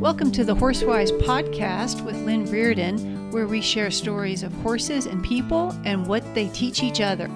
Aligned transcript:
Welcome 0.00 0.32
to 0.32 0.44
the 0.44 0.54
Horse 0.54 0.82
Wise 0.82 1.12
podcast 1.12 2.02
with 2.06 2.16
Lynn 2.24 2.46
Reardon, 2.46 3.30
where 3.32 3.46
we 3.46 3.60
share 3.60 3.90
stories 3.90 4.42
of 4.42 4.50
horses 4.54 5.04
and 5.04 5.22
people 5.22 5.78
and 5.84 6.06
what 6.06 6.24
they 6.34 6.48
teach 6.48 6.82
each 6.82 7.02
other. 7.02 7.26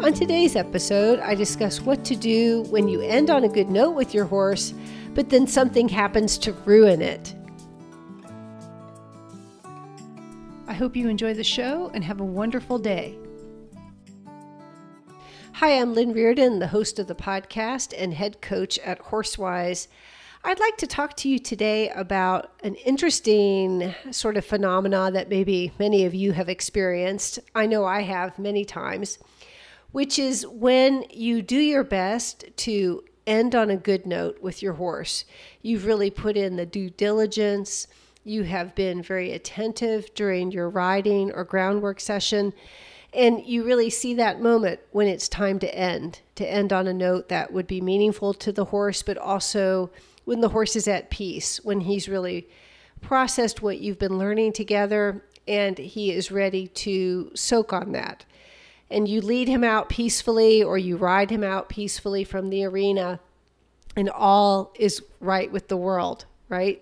On 0.00 0.14
today's 0.14 0.56
episode, 0.56 1.18
I 1.18 1.34
discuss 1.34 1.82
what 1.82 2.02
to 2.06 2.16
do 2.16 2.62
when 2.70 2.88
you 2.88 3.02
end 3.02 3.28
on 3.28 3.44
a 3.44 3.50
good 3.50 3.68
note 3.68 3.90
with 3.90 4.14
your 4.14 4.24
horse, 4.24 4.72
but 5.12 5.28
then 5.28 5.46
something 5.46 5.90
happens 5.90 6.38
to 6.38 6.54
ruin 6.64 7.02
it. 7.02 7.34
I 10.68 10.72
hope 10.72 10.96
you 10.96 11.06
enjoy 11.06 11.34
the 11.34 11.44
show 11.44 11.90
and 11.92 12.02
have 12.02 12.20
a 12.20 12.24
wonderful 12.24 12.78
day. 12.78 13.18
Hi, 15.52 15.78
I'm 15.78 15.92
Lynn 15.92 16.14
Reardon, 16.14 16.60
the 16.60 16.68
host 16.68 16.98
of 16.98 17.08
the 17.08 17.14
podcast 17.14 17.92
and 17.94 18.14
head 18.14 18.40
coach 18.40 18.78
at 18.78 19.00
Horse 19.00 19.36
Wise. 19.36 19.86
I'd 20.42 20.58
like 20.58 20.78
to 20.78 20.86
talk 20.86 21.16
to 21.18 21.28
you 21.28 21.38
today 21.38 21.90
about 21.90 22.52
an 22.64 22.74
interesting 22.76 23.94
sort 24.10 24.38
of 24.38 24.44
phenomena 24.44 25.10
that 25.12 25.28
maybe 25.28 25.70
many 25.78 26.06
of 26.06 26.14
you 26.14 26.32
have 26.32 26.48
experienced. 26.48 27.40
I 27.54 27.66
know 27.66 27.84
I 27.84 28.00
have 28.00 28.38
many 28.38 28.64
times, 28.64 29.18
which 29.92 30.18
is 30.18 30.46
when 30.46 31.04
you 31.10 31.42
do 31.42 31.58
your 31.58 31.84
best 31.84 32.46
to 32.56 33.04
end 33.26 33.54
on 33.54 33.68
a 33.68 33.76
good 33.76 34.06
note 34.06 34.40
with 34.40 34.62
your 34.62 34.72
horse. 34.72 35.26
You've 35.60 35.84
really 35.84 36.10
put 36.10 36.38
in 36.38 36.56
the 36.56 36.64
due 36.64 36.88
diligence, 36.88 37.86
you 38.24 38.44
have 38.44 38.74
been 38.74 39.02
very 39.02 39.32
attentive 39.32 40.14
during 40.14 40.52
your 40.52 40.70
riding 40.70 41.32
or 41.32 41.44
groundwork 41.44 42.00
session. 42.00 42.54
And 43.12 43.44
you 43.44 43.62
really 43.62 43.90
see 43.90 44.14
that 44.14 44.40
moment 44.40 44.80
when 44.92 45.06
it's 45.06 45.28
time 45.28 45.58
to 45.58 45.74
end, 45.74 46.20
to 46.36 46.50
end 46.50 46.72
on 46.72 46.86
a 46.86 46.94
note 46.94 47.28
that 47.28 47.52
would 47.52 47.66
be 47.66 47.80
meaningful 47.80 48.32
to 48.34 48.52
the 48.52 48.66
horse, 48.66 49.02
but 49.02 49.18
also 49.18 49.90
when 50.30 50.42
the 50.42 50.50
horse 50.50 50.76
is 50.76 50.86
at 50.86 51.10
peace, 51.10 51.58
when 51.64 51.80
he's 51.80 52.08
really 52.08 52.48
processed 53.00 53.62
what 53.62 53.80
you've 53.80 53.98
been 53.98 54.16
learning 54.16 54.52
together 54.52 55.24
and 55.48 55.76
he 55.76 56.12
is 56.12 56.30
ready 56.30 56.68
to 56.68 57.32
soak 57.34 57.72
on 57.72 57.90
that. 57.90 58.24
And 58.92 59.08
you 59.08 59.22
lead 59.22 59.48
him 59.48 59.64
out 59.64 59.88
peacefully 59.88 60.62
or 60.62 60.78
you 60.78 60.96
ride 60.96 61.30
him 61.30 61.42
out 61.42 61.68
peacefully 61.68 62.22
from 62.22 62.48
the 62.48 62.62
arena, 62.64 63.18
and 63.96 64.08
all 64.08 64.72
is 64.78 65.02
right 65.18 65.50
with 65.50 65.66
the 65.66 65.76
world, 65.76 66.26
right? 66.48 66.80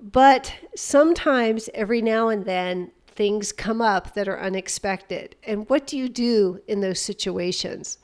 But 0.00 0.52
sometimes, 0.74 1.70
every 1.74 2.02
now 2.02 2.26
and 2.28 2.44
then, 2.44 2.90
things 3.06 3.52
come 3.52 3.80
up 3.80 4.14
that 4.14 4.26
are 4.26 4.40
unexpected. 4.40 5.36
And 5.44 5.68
what 5.68 5.86
do 5.86 5.96
you 5.96 6.08
do 6.08 6.60
in 6.66 6.80
those 6.80 6.98
situations? 6.98 7.98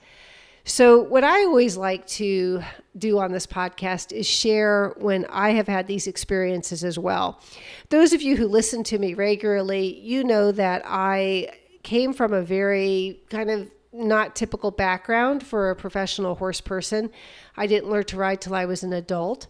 So, 0.69 1.01
what 1.01 1.25
I 1.25 1.45
always 1.45 1.79
like 1.79 2.07
to 2.09 2.63
do 2.99 3.19
on 3.19 3.33
this 3.33 3.47
podcast 3.47 4.13
is 4.13 4.27
share 4.27 4.93
when 4.99 5.25
I 5.31 5.53
have 5.53 5.67
had 5.67 5.87
these 5.87 6.07
experiences 6.07 6.85
as 6.85 6.99
well. 6.99 7.41
Those 7.89 8.13
of 8.13 8.21
you 8.21 8.37
who 8.37 8.47
listen 8.47 8.85
to 8.85 8.99
me 8.99 9.15
regularly, 9.15 9.99
you 9.99 10.23
know 10.25 10.53
that 10.53 10.83
I 10.85 11.53
came 11.83 12.13
from 12.13 12.35
a 12.35 12.43
very 12.43 13.19
kind 13.31 13.51
of 13.51 13.71
not 13.95 14.37
typical 14.37 14.71
background 14.71 15.43
for 15.43 15.71
a 15.71 15.75
professional 15.75 16.35
horse 16.35 16.61
person. 16.61 17.09
I 17.57 17.67
didn't 17.67 17.89
learn 17.89 18.05
to 18.05 18.19
ride 18.19 18.43
till 18.43 18.55
I 18.55 18.67
was 18.67 18.83
an 18.83 18.93
adult. 18.93 19.47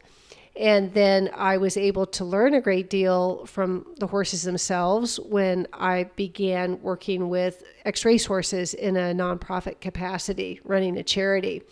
And 0.58 0.92
then 0.92 1.30
I 1.36 1.56
was 1.56 1.76
able 1.76 2.04
to 2.06 2.24
learn 2.24 2.52
a 2.54 2.60
great 2.60 2.90
deal 2.90 3.46
from 3.46 3.86
the 3.98 4.08
horses 4.08 4.42
themselves 4.42 5.20
when 5.20 5.68
I 5.72 6.10
began 6.16 6.82
working 6.82 7.28
with 7.28 7.62
X 7.84 8.04
race 8.04 8.26
horses 8.26 8.74
in 8.74 8.96
a 8.96 9.14
nonprofit 9.14 9.80
capacity, 9.80 10.60
running 10.64 10.98
a 10.98 11.04
charity. 11.04 11.62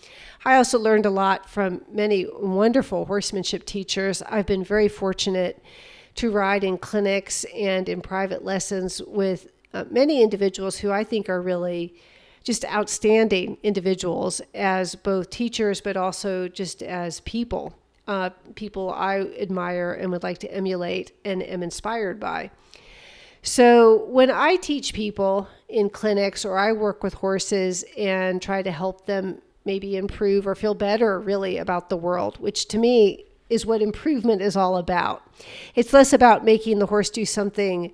I 0.45 0.55
also 0.55 0.79
learned 0.79 1.05
a 1.05 1.11
lot 1.11 1.51
from 1.51 1.83
many 1.91 2.27
wonderful 2.33 3.07
horsemanship 3.07 3.67
teachers. 3.67 4.23
I've 4.23 4.47
been 4.47 4.63
very 4.63 4.89
fortunate 4.89 5.61
to 6.15 6.31
ride 6.31 6.63
in 6.63 6.79
clinics 6.79 7.45
and 7.57 7.89
in 7.89 8.01
private 8.01 8.45
lessons 8.45 9.03
with 9.03 9.49
uh, 9.75 9.85
many 9.91 10.23
individuals 10.23 10.79
who 10.79 10.93
I 10.93 11.03
think 11.03 11.29
are 11.29 11.43
really 11.43 11.93
just 12.45 12.65
outstanding 12.67 13.59
individuals 13.65 14.41
as 14.55 14.95
both 14.95 15.29
teachers, 15.29 15.81
but 15.81 15.97
also 15.97 16.47
just 16.47 16.85
as 16.85 17.19
people 17.21 17.75
uh, 18.07 18.31
people 18.55 18.93
I 18.93 19.21
admire 19.21 19.93
and 19.93 20.11
would 20.13 20.23
like 20.23 20.39
to 20.39 20.53
emulate 20.53 21.13
and 21.25 21.43
am 21.43 21.63
inspired 21.63 22.21
by. 22.21 22.51
So, 23.43 24.07
when 24.07 24.31
I 24.31 24.57
teach 24.57 24.93
people 24.93 25.49
in 25.69 25.89
clinics 25.91 26.45
or 26.45 26.59
I 26.59 26.73
work 26.73 27.05
with 27.05 27.15
horses 27.15 27.85
and 27.97 28.43
try 28.43 28.63
to 28.63 28.73
help 28.73 29.07
them 29.07 29.41
maybe 29.65 29.97
improve 29.97 30.47
or 30.47 30.55
feel 30.55 30.75
better 30.75 31.21
really 31.21 31.59
about 31.59 31.89
the 31.89 31.97
world, 31.97 32.39
which 32.39 32.67
to 32.69 32.79
me 32.79 33.25
is 33.49 33.65
what 33.65 33.83
improvement 33.83 34.43
is 34.43 34.57
all 34.57 34.77
about. 34.77 35.23
It's 35.75 35.93
less 35.93 36.13
about 36.13 36.45
making 36.45 36.79
the 36.79 36.87
horse 36.87 37.11
do 37.11 37.25
something 37.25 37.93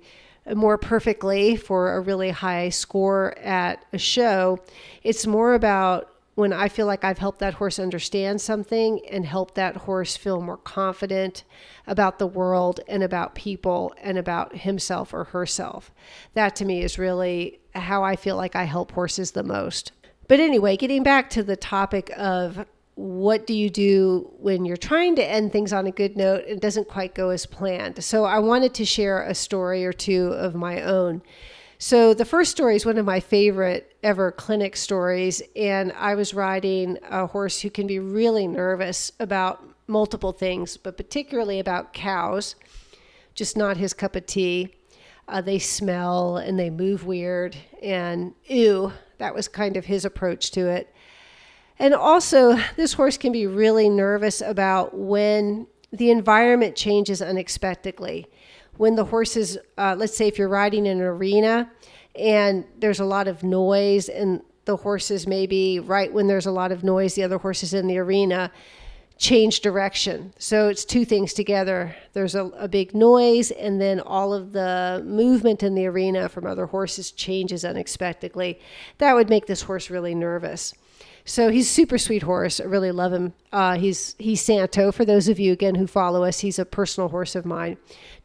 more 0.55 0.77
perfectly 0.77 1.55
for 1.55 1.95
a 1.95 2.01
really 2.01 2.31
high 2.31 2.69
score 2.69 3.37
at 3.37 3.85
a 3.93 3.97
show. 3.97 4.59
It's 5.03 5.25
more 5.25 5.53
about 5.53 6.09
when 6.35 6.51
I 6.51 6.67
feel 6.67 6.87
like 6.87 7.03
I've 7.03 7.19
helped 7.19 7.39
that 7.39 7.55
horse 7.55 7.77
understand 7.77 8.41
something 8.41 9.01
and 9.09 9.25
helped 9.25 9.55
that 9.55 9.77
horse 9.77 10.17
feel 10.17 10.41
more 10.41 10.57
confident 10.57 11.43
about 11.85 12.17
the 12.17 12.27
world 12.27 12.79
and 12.87 13.03
about 13.03 13.35
people 13.35 13.93
and 14.01 14.17
about 14.17 14.55
himself 14.57 15.13
or 15.13 15.25
herself. 15.25 15.91
That 16.33 16.55
to 16.57 16.65
me 16.65 16.81
is 16.81 16.97
really 16.97 17.59
how 17.75 18.03
I 18.03 18.15
feel 18.15 18.35
like 18.35 18.55
I 18.55 18.63
help 18.63 18.91
horses 18.91 19.31
the 19.31 19.43
most. 19.43 19.91
But 20.27 20.39
anyway, 20.39 20.77
getting 20.77 21.03
back 21.03 21.29
to 21.31 21.43
the 21.43 21.55
topic 21.55 22.11
of 22.17 22.65
what 22.95 23.47
do 23.47 23.53
you 23.53 23.69
do 23.69 24.31
when 24.39 24.65
you're 24.65 24.77
trying 24.77 25.15
to 25.15 25.25
end 25.25 25.51
things 25.51 25.73
on 25.73 25.87
a 25.87 25.91
good 25.91 26.15
note 26.15 26.43
and 26.43 26.57
it 26.57 26.61
doesn't 26.61 26.87
quite 26.87 27.13
go 27.13 27.29
as 27.29 27.45
planned? 27.45 28.03
So 28.03 28.25
I 28.25 28.39
wanted 28.39 28.73
to 28.75 28.85
share 28.85 29.23
a 29.23 29.35
story 29.35 29.85
or 29.85 29.93
two 29.93 30.27
of 30.27 30.55
my 30.55 30.81
own. 30.81 31.21
So 31.83 32.13
the 32.13 32.23
first 32.23 32.51
story 32.51 32.77
is 32.77 32.85
one 32.85 32.97
of 32.97 33.05
my 33.05 33.19
favorite 33.19 33.97
ever 34.03 34.31
clinic 34.31 34.77
stories. 34.77 35.41
And 35.53 35.91
I 35.91 36.15
was 36.15 36.33
riding 36.33 36.97
a 37.09 37.27
horse 37.27 37.59
who 37.59 37.69
can 37.69 37.87
be 37.87 37.99
really 37.99 38.47
nervous 38.47 39.11
about 39.19 39.61
multiple 39.85 40.31
things, 40.31 40.77
but 40.77 40.95
particularly 40.95 41.59
about 41.59 41.91
cows, 41.91 42.55
just 43.35 43.57
not 43.57 43.75
his 43.75 43.93
cup 43.93 44.15
of 44.15 44.25
tea. 44.25 44.73
Uh, 45.27 45.41
they 45.41 45.59
smell 45.59 46.37
and 46.37 46.57
they 46.57 46.69
move 46.69 47.05
weird. 47.05 47.57
And 47.81 48.33
ew, 48.45 48.93
that 49.17 49.35
was 49.35 49.49
kind 49.49 49.75
of 49.75 49.83
his 49.83 50.05
approach 50.05 50.51
to 50.51 50.69
it. 50.69 50.95
And 51.77 51.93
also, 51.93 52.57
this 52.77 52.93
horse 52.93 53.17
can 53.17 53.33
be 53.33 53.45
really 53.45 53.89
nervous 53.89 54.39
about 54.39 54.97
when 54.97 55.67
the 55.91 56.11
environment 56.11 56.77
changes 56.77 57.21
unexpectedly 57.21 58.27
when 58.77 58.95
the 58.95 59.05
horses, 59.05 59.57
uh, 59.77 59.95
let's 59.97 60.15
say 60.15 60.27
if 60.27 60.37
you're 60.37 60.49
riding 60.49 60.85
in 60.85 60.99
an 60.99 61.03
arena 61.03 61.69
and 62.15 62.65
there's 62.77 62.99
a 62.99 63.05
lot 63.05 63.27
of 63.27 63.43
noise 63.43 64.09
and 64.09 64.41
the 64.65 64.77
horses 64.77 65.27
maybe 65.27 65.79
right 65.79 66.11
when 66.11 66.27
there's 66.27 66.45
a 66.45 66.51
lot 66.51 66.71
of 66.71 66.83
noise, 66.83 67.15
the 67.15 67.23
other 67.23 67.37
horses 67.37 67.73
in 67.73 67.87
the 67.87 67.97
arena 67.97 68.51
change 69.17 69.61
direction. 69.61 70.33
So 70.39 70.69
it's 70.69 70.85
two 70.85 71.05
things 71.05 71.33
together. 71.33 71.95
There's 72.13 72.35
a, 72.35 72.45
a, 72.57 72.67
big 72.67 72.95
noise, 72.95 73.51
and 73.51 73.79
then 73.79 73.99
all 73.99 74.33
of 74.33 74.51
the 74.51 75.03
movement 75.05 75.63
in 75.63 75.75
the 75.75 75.85
arena 75.85 76.27
from 76.27 76.45
other 76.45 76.65
horses 76.65 77.11
changes 77.11 77.63
unexpectedly. 77.63 78.59
That 78.97 79.13
would 79.13 79.29
make 79.29 79.45
this 79.45 79.61
horse 79.61 79.89
really 79.89 80.15
nervous. 80.15 80.73
So 81.25 81.49
he's 81.49 81.69
super 81.69 81.97
sweet 81.97 82.23
horse. 82.23 82.59
I 82.59 82.65
really 82.65 82.91
love 82.91 83.13
him. 83.13 83.33
Uh, 83.51 83.77
he's 83.77 84.15
he's 84.19 84.41
Santo. 84.41 84.91
For 84.91 85.05
those 85.05 85.29
of 85.29 85.39
you 85.39 85.53
again 85.53 85.75
who 85.75 85.87
follow 85.87 86.23
us, 86.23 86.39
he's 86.39 86.59
a 86.59 86.65
personal 86.65 87.09
horse 87.09 87.35
of 87.35 87.45
mine 87.45 87.77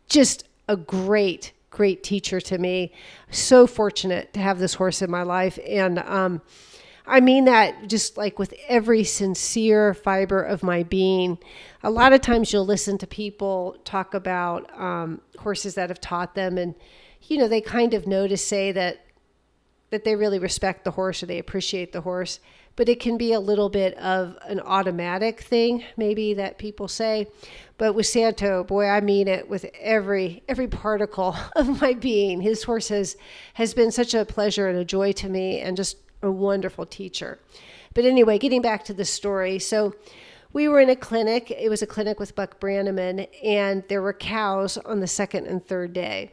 just 0.08 0.46
a 0.69 0.76
great, 0.76 1.52
great 1.70 2.02
teacher 2.02 2.41
to 2.41 2.58
me. 2.58 2.92
So 3.30 3.66
fortunate 3.66 4.32
to 4.34 4.41
have 4.41 4.58
this 4.58 4.74
horse 4.74 5.02
in 5.02 5.10
my 5.10 5.22
life. 5.22 5.58
And 5.66 5.98
um, 6.00 6.42
I 7.08 7.20
mean 7.20 7.46
that 7.46 7.88
just 7.88 8.18
like 8.18 8.38
with 8.38 8.52
every 8.68 9.02
sincere 9.02 9.94
fiber 9.94 10.42
of 10.42 10.62
my 10.62 10.83
being. 10.83 11.38
A 11.83 11.91
lot 11.91 12.12
of 12.12 12.21
times 12.21 12.53
you'll 12.53 12.66
listen 12.66 12.98
to 12.98 13.06
people 13.06 13.78
talk 13.84 14.12
about 14.12 14.71
um, 14.78 15.22
horses 15.38 15.74
that 15.77 15.88
have 15.88 16.00
taught 16.00 16.34
them, 16.34 16.59
and 16.59 16.74
you 17.22 17.38
know 17.38 17.48
they 17.48 17.62
kind 17.62 17.94
of 17.94 18.06
know 18.06 18.28
to 18.28 18.36
say 18.36 18.72
that 18.72 19.06
that 19.91 20.04
they 20.04 20.16
really 20.16 20.38
respect 20.38 20.84
the 20.84 20.91
horse 20.91 21.22
or 21.22 21.27
they 21.27 21.38
appreciate 21.38 21.92
the 21.92 22.03
horse 22.03 22.41
but 22.78 22.89
it 22.89 23.01
can 23.01 23.19
be 23.19 23.33
a 23.33 23.41
little 23.41 23.69
bit 23.69 23.92
of 23.98 24.39
an 24.47 24.60
automatic 24.60 25.41
thing, 25.41 25.83
maybe 25.97 26.33
that 26.34 26.59
people 26.59 26.86
say. 26.86 27.27
But 27.77 27.95
with 27.95 28.07
Santo, 28.07 28.63
boy, 28.63 28.86
I 28.86 29.01
mean 29.01 29.27
it 29.27 29.51
with 29.51 29.66
every 29.80 30.45
every 30.48 30.69
particle 30.69 31.36
of 31.57 31.83
my 31.83 31.95
being. 31.95 32.41
His 32.41 32.63
horse 32.63 32.89
has 32.89 33.16
has 33.54 33.75
been 33.75 33.91
such 33.91 34.15
a 34.15 34.25
pleasure 34.25 34.69
and 34.69 34.78
a 34.78 34.84
joy 34.84 35.10
to 35.15 35.28
me, 35.28 35.59
and 35.59 35.77
just 35.77 35.97
a 36.22 36.30
wonderful 36.30 36.86
teacher. 36.86 37.41
But 37.95 38.04
anyway, 38.04 38.39
getting 38.39 38.63
back 38.63 38.84
to 38.84 38.95
the 38.95 39.04
story, 39.04 39.59
so 39.59 39.97
we 40.53 40.69
were 40.69 40.78
in 40.78 40.89
a 40.89 40.97
clinic. 40.97 41.51
It 41.51 41.69
was 41.69 41.83
a 41.83 41.86
clinic 41.86 42.21
with 42.21 42.36
Buck 42.36 42.60
Brannaman, 42.60 43.27
and 43.42 43.83
there 43.89 44.03
were 44.03 44.13
cows 44.13 44.78
on 44.78 45.01
the 45.01 45.09
second 45.09 45.47
and 45.48 45.66
third 45.66 45.92
day. 45.92 46.31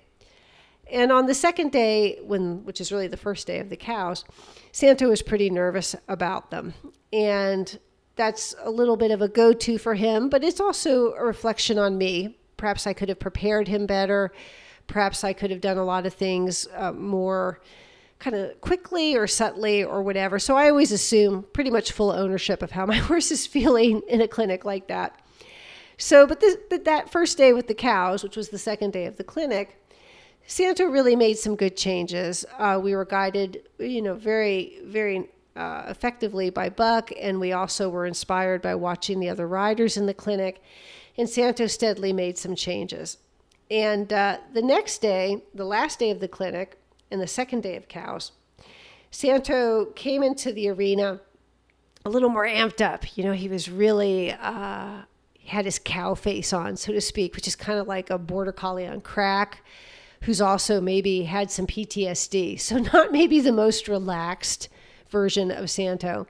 And 0.91 1.11
on 1.11 1.25
the 1.25 1.33
second 1.33 1.71
day, 1.71 2.19
when 2.21 2.63
which 2.63 2.79
is 2.79 2.91
really 2.91 3.07
the 3.07 3.17
first 3.17 3.47
day 3.47 3.59
of 3.59 3.69
the 3.69 3.77
cows, 3.77 4.23
Santo 4.71 5.09
was 5.09 5.21
pretty 5.21 5.49
nervous 5.49 5.95
about 6.07 6.51
them. 6.51 6.73
And 7.11 7.79
that's 8.15 8.55
a 8.61 8.69
little 8.69 8.97
bit 8.97 9.11
of 9.11 9.21
a 9.21 9.27
go 9.27 9.53
to 9.53 9.77
for 9.77 9.95
him, 9.95 10.29
but 10.29 10.43
it's 10.43 10.59
also 10.59 11.13
a 11.13 11.23
reflection 11.25 11.77
on 11.77 11.97
me. 11.97 12.37
Perhaps 12.57 12.87
I 12.87 12.93
could 12.93 13.09
have 13.09 13.19
prepared 13.19 13.67
him 13.67 13.85
better. 13.85 14.31
Perhaps 14.87 15.23
I 15.23 15.33
could 15.33 15.49
have 15.51 15.61
done 15.61 15.77
a 15.77 15.83
lot 15.83 16.05
of 16.05 16.13
things 16.13 16.67
uh, 16.75 16.91
more 16.91 17.59
kind 18.19 18.35
of 18.35 18.59
quickly 18.61 19.15
or 19.15 19.27
subtly 19.27 19.83
or 19.83 20.01
whatever. 20.01 20.39
So 20.39 20.55
I 20.55 20.69
always 20.69 20.91
assume 20.91 21.45
pretty 21.53 21.69
much 21.69 21.91
full 21.91 22.11
ownership 22.11 22.61
of 22.61 22.71
how 22.71 22.85
my 22.93 22.97
horse 22.97 23.31
is 23.31 23.45
feeling 23.45 24.01
in 24.07 24.21
a 24.21 24.27
clinic 24.27 24.63
like 24.65 24.87
that. 24.87 25.21
So, 25.97 26.27
but, 26.27 26.41
this, 26.41 26.57
but 26.69 26.83
that 26.85 27.09
first 27.09 27.37
day 27.37 27.53
with 27.53 27.67
the 27.67 27.73
cows, 27.73 28.21
which 28.21 28.35
was 28.35 28.49
the 28.49 28.57
second 28.57 28.91
day 28.91 29.05
of 29.05 29.15
the 29.15 29.23
clinic, 29.23 29.81
Santo 30.47 30.85
really 30.85 31.15
made 31.15 31.37
some 31.37 31.55
good 31.55 31.75
changes. 31.75 32.45
Uh, 32.57 32.79
we 32.81 32.95
were 32.95 33.05
guided, 33.05 33.63
you 33.79 34.01
know, 34.01 34.13
very, 34.13 34.79
very 34.85 35.27
uh, 35.55 35.85
effectively 35.87 36.49
by 36.49 36.69
Buck, 36.69 37.11
and 37.19 37.39
we 37.39 37.51
also 37.51 37.89
were 37.89 38.05
inspired 38.05 38.61
by 38.61 38.75
watching 38.75 39.19
the 39.19 39.29
other 39.29 39.47
riders 39.47 39.97
in 39.97 40.05
the 40.05 40.13
clinic. 40.13 40.61
And 41.17 41.29
Santo 41.29 41.65
steadily 41.67 42.13
made 42.13 42.37
some 42.37 42.55
changes. 42.55 43.17
And 43.71 44.11
uh, 44.13 44.37
the 44.53 44.61
next 44.61 44.99
day, 44.99 45.41
the 45.55 45.65
last 45.65 45.97
day 45.97 46.11
of 46.11 46.19
the 46.19 46.27
clinic, 46.27 46.77
and 47.09 47.19
the 47.19 47.27
second 47.27 47.63
day 47.63 47.75
of 47.75 47.87
cows, 47.87 48.31
Santo 49.09 49.85
came 49.95 50.21
into 50.21 50.51
the 50.51 50.69
arena 50.69 51.21
a 52.03 52.09
little 52.09 52.29
more 52.29 52.45
amped 52.45 52.81
up. 52.81 53.17
You 53.17 53.23
know, 53.23 53.31
he 53.31 53.47
was 53.47 53.69
really 53.69 54.31
uh, 54.31 55.01
had 55.47 55.65
his 55.65 55.79
cow 55.83 56.13
face 56.13 56.53
on, 56.53 56.75
so 56.75 56.91
to 56.91 57.01
speak, 57.01 57.35
which 57.35 57.47
is 57.47 57.55
kind 57.55 57.79
of 57.79 57.87
like 57.87 58.11
a 58.11 58.19
border 58.19 58.51
collie 58.51 58.85
on 58.85 59.01
crack 59.01 59.63
who's 60.25 60.41
also 60.41 60.81
maybe 60.81 61.23
had 61.23 61.51
some 61.51 61.67
PTSD. 61.67 62.59
So, 62.59 62.77
not 62.93 63.11
maybe 63.11 63.39
the 63.39 63.51
most 63.51 63.87
relaxed 63.87 64.69
version 65.09 65.51
of 65.51 65.69
Santo. 65.69 66.27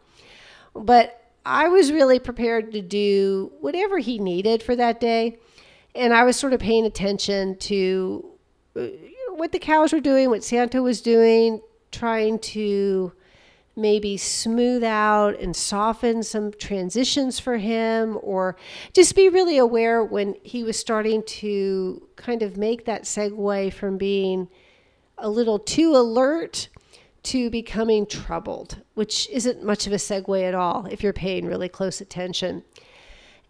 But 0.75 1.31
I 1.45 1.69
was 1.69 1.91
really 1.91 2.19
prepared 2.19 2.71
to 2.73 2.81
do 2.81 3.51
whatever 3.61 3.99
he 3.99 4.19
needed 4.19 4.61
for 4.61 4.75
that 4.75 4.99
day. 4.99 5.39
And 5.93 6.13
I 6.13 6.23
was 6.23 6.35
sort 6.35 6.53
of 6.53 6.59
paying 6.59 6.85
attention 6.85 7.57
to 7.59 8.29
uh, 8.75 8.87
what 9.35 9.53
the 9.53 9.59
cows 9.59 9.93
were 9.93 10.01
doing, 10.01 10.29
what 10.29 10.43
Santo 10.43 10.81
was 10.81 11.01
doing, 11.01 11.61
trying 11.91 12.39
to 12.39 13.13
maybe 13.75 14.15
smooth 14.17 14.83
out 14.83 15.39
and 15.39 15.55
soften 15.55 16.23
some 16.23 16.51
transitions 16.51 17.39
for 17.39 17.57
him, 17.57 18.17
or 18.21 18.55
just 18.93 19.15
be 19.15 19.29
really 19.29 19.57
aware 19.57 20.03
when 20.03 20.35
he 20.43 20.63
was 20.63 20.79
starting 20.79 21.23
to 21.23 22.07
kind 22.15 22.41
of 22.41 22.57
make 22.57 22.85
that 22.85 23.03
segue 23.03 23.73
from 23.73 23.97
being 23.97 24.47
a 25.17 25.29
little 25.29 25.59
too 25.59 25.95
alert 25.95 26.69
to 27.23 27.49
becoming 27.49 28.05
troubled, 28.05 28.81
which 28.93 29.27
isn't 29.29 29.63
much 29.63 29.87
of 29.87 29.93
a 29.93 29.97
segue 29.97 30.43
at 30.43 30.53
all 30.53 30.85
if 30.85 31.01
you're 31.01 31.13
paying 31.13 31.45
really 31.45 31.69
close 31.69 31.99
attention. 31.99 32.63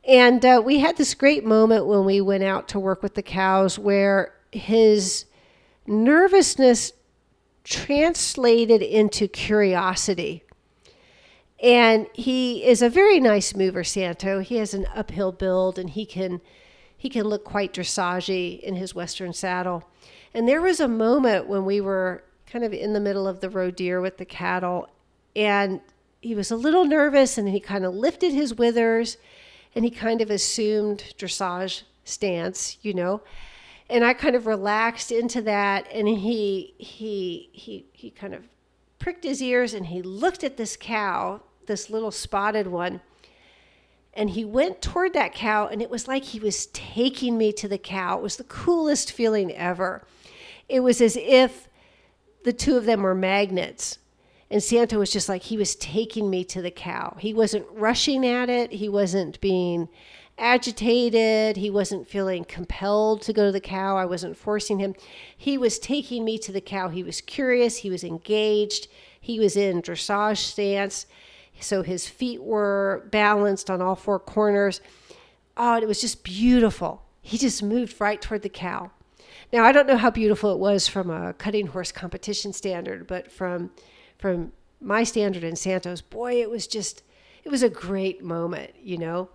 And 0.08 0.46
uh, 0.46 0.62
we 0.64 0.80
had 0.80 0.98
this 0.98 1.14
great 1.14 1.44
moment 1.44 1.88
when 1.88 2.06
we 2.06 2.22
went 2.22 2.44
out 2.44 2.68
to 2.70 2.80
work 2.80 3.04
with 3.04 3.16
the 3.16 3.24
cows 3.24 3.78
where 3.78 4.34
his 4.52 5.26
nervousness 5.88 6.94
translated 7.66 8.82
into 8.82 9.28
curiosity. 9.28 10.44
And 11.62 12.08
he 12.14 12.64
is 12.64 12.82
a 12.82 12.90
very 12.90 13.20
nice 13.20 13.56
mover, 13.56 13.84
Santo. 13.84 14.40
He 14.40 14.58
has 14.58 14.74
an 14.74 14.86
uphill 14.94 15.32
build 15.32 15.78
and 15.78 15.90
he 15.90 16.06
can 16.06 16.42
he 16.98 17.10
can 17.10 17.26
look 17.26 17.44
quite 17.44 17.74
dressage 17.74 18.60
in 18.62 18.76
his 18.76 18.96
western 18.96 19.34
saddle. 19.34 19.84
And 20.34 20.48
there 20.48 20.62
was 20.62 20.80
a 20.80 20.88
moment 20.88 21.48
when 21.48 21.66
we 21.66 21.82
were 21.82 22.24
kind 22.48 22.64
of 22.64 22.74
in 22.74 22.94
the 22.94 23.00
middle 23.00 23.28
of 23.28 23.42
the 23.42 23.50
roe 23.50 23.70
deer 23.70 24.00
with 24.00 24.18
the 24.18 24.26
cattle 24.26 24.90
and 25.36 25.82
he 26.22 26.34
was 26.34 26.52
a 26.52 26.56
little 26.56 26.86
nervous 26.86 27.38
and 27.38 27.50
he 27.50 27.60
kind 27.60 27.86
of 27.86 27.94
lifted 27.94 28.32
his 28.32 28.56
withers 28.56 29.18
and 29.76 29.84
he 29.84 29.92
kind 29.92 30.22
of 30.22 30.30
assumed 30.30 31.14
dressage 31.18 31.84
stance, 32.06 32.78
you 32.82 32.94
know 32.94 33.22
and 33.90 34.04
I 34.04 34.14
kind 34.14 34.36
of 34.36 34.48
relaxed 34.48 35.12
into 35.12 35.42
that 35.44 35.88
and 35.92 36.08
he 36.08 36.74
he 36.78 37.50
he 37.52 37.86
he 37.94 38.10
kind 38.10 38.34
of 38.34 38.48
pricked 39.00 39.24
his 39.24 39.42
ears 39.42 39.74
and 39.74 39.88
he 39.88 40.02
looked 40.02 40.44
at 40.44 40.58
this 40.58 40.76
cow, 40.76 41.42
this 41.68 41.90
little 41.90 42.12
spotted 42.12 42.68
one. 42.68 43.02
And 44.14 44.30
he 44.30 44.46
went 44.46 44.82
toward 44.82 45.14
that 45.14 45.34
cow 45.34 45.68
and 45.68 45.82
it 45.82 45.90
was 45.90 46.08
like 46.08 46.24
he 46.24 46.40
was 46.40 46.68
taking 46.68 47.38
me 47.38 47.52
to 47.54 47.68
the 47.68 47.78
cow. 47.78 48.18
It 48.18 48.24
was 48.24 48.38
the 48.38 48.46
coolest 48.46 49.12
feeling 49.12 49.52
ever. 49.52 50.08
It 50.70 50.80
was 50.80 51.02
as 51.02 51.18
if 51.18 51.68
the 52.44 52.54
two 52.54 52.78
of 52.78 52.86
them 52.86 53.04
were 53.04 53.14
magnets. 53.14 54.00
And 54.50 54.64
Santo 54.64 55.00
was 55.00 55.12
just 55.12 55.28
like 55.28 55.44
he 55.44 55.58
was 55.58 55.76
taking 55.76 56.30
me 56.30 56.44
to 56.46 56.62
the 56.62 56.72
cow. 56.72 57.18
He 57.20 57.34
wasn't 57.34 57.66
rushing 57.72 58.26
at 58.26 58.50
it. 58.50 58.72
He 58.72 58.88
wasn't 58.88 59.42
being 59.42 59.90
agitated. 60.38 61.58
He 61.58 61.70
wasn't 61.70 62.08
feeling 62.08 62.44
compelled 62.46 63.22
to 63.24 63.34
go 63.34 63.46
to 63.46 63.52
the 63.52 63.60
cow. 63.60 63.98
I 63.98 64.06
wasn't 64.06 64.38
forcing 64.38 64.80
him. 64.80 64.96
He 65.36 65.58
was 65.58 65.80
taking 65.80 66.26
me 66.26 66.38
to 66.40 66.52
the 66.52 66.62
cow. 66.62 66.90
He 66.90 67.04
was 67.04 67.22
curious. 67.22 67.78
He 67.78 67.90
was 67.90 68.04
engaged. 68.04 68.88
He 69.20 69.40
was 69.40 69.56
in 69.56 69.82
dressage 69.82 70.38
stance. 70.38 71.06
So 71.60 71.84
his 71.84 72.08
feet 72.08 72.44
were 72.44 73.08
balanced 73.12 73.70
on 73.70 73.82
all 73.82 73.96
four 73.96 74.20
corners. 74.20 74.82
Oh, 75.58 75.78
it 75.78 75.88
was 75.88 76.02
just 76.02 76.24
beautiful. 76.24 77.04
He 77.22 77.38
just 77.38 77.64
moved 77.64 78.00
right 78.00 78.22
toward 78.22 78.42
the 78.42 78.50
cow. 78.50 78.92
Now, 79.54 79.64
I 79.64 79.72
don't 79.72 79.88
know 79.88 79.98
how 79.98 80.12
beautiful 80.12 80.52
it 80.52 80.60
was 80.60 80.88
from 80.88 81.10
a 81.10 81.34
cutting 81.34 81.68
horse 81.68 81.92
competition 81.92 82.54
standard, 82.54 83.08
but 83.08 83.32
from 83.32 83.72
from 84.18 84.54
my 84.82 85.04
standard 85.04 85.44
in 85.44 85.56
Santo's, 85.56 86.02
boy, 86.02 86.42
it 86.42 86.50
was 86.50 86.68
just 86.68 87.04
it 87.44 87.50
was 87.50 87.64
a 87.64 87.70
great 87.70 88.24
moment, 88.24 88.72
you 88.82 88.98
know. 88.98 89.30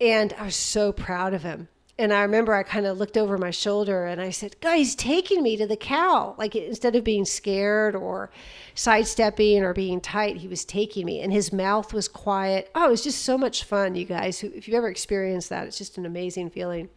And 0.00 0.32
I 0.38 0.46
was 0.46 0.56
so 0.56 0.92
proud 0.92 1.34
of 1.34 1.42
him. 1.42 1.68
And 1.96 2.12
I 2.12 2.22
remember 2.22 2.52
I 2.52 2.64
kind 2.64 2.86
of 2.86 2.98
looked 2.98 3.16
over 3.16 3.38
my 3.38 3.52
shoulder 3.52 4.04
and 4.04 4.20
I 4.20 4.30
said, 4.30 4.60
Guys, 4.60 4.96
taking 4.96 5.44
me 5.44 5.56
to 5.56 5.66
the 5.66 5.76
cow. 5.76 6.34
Like 6.36 6.56
instead 6.56 6.96
of 6.96 7.04
being 7.04 7.24
scared 7.24 7.94
or 7.94 8.30
sidestepping 8.74 9.62
or 9.62 9.72
being 9.72 10.00
tight, 10.00 10.38
he 10.38 10.48
was 10.48 10.64
taking 10.64 11.06
me. 11.06 11.20
And 11.20 11.32
his 11.32 11.52
mouth 11.52 11.92
was 11.92 12.08
quiet. 12.08 12.68
Oh, 12.74 12.86
it 12.86 12.90
was 12.90 13.04
just 13.04 13.22
so 13.22 13.38
much 13.38 13.62
fun, 13.62 13.94
you 13.94 14.04
guys. 14.04 14.42
If 14.42 14.66
you've 14.66 14.76
ever 14.76 14.88
experienced 14.88 15.50
that, 15.50 15.68
it's 15.68 15.78
just 15.78 15.96
an 15.96 16.04
amazing 16.04 16.50
feeling. 16.50 16.88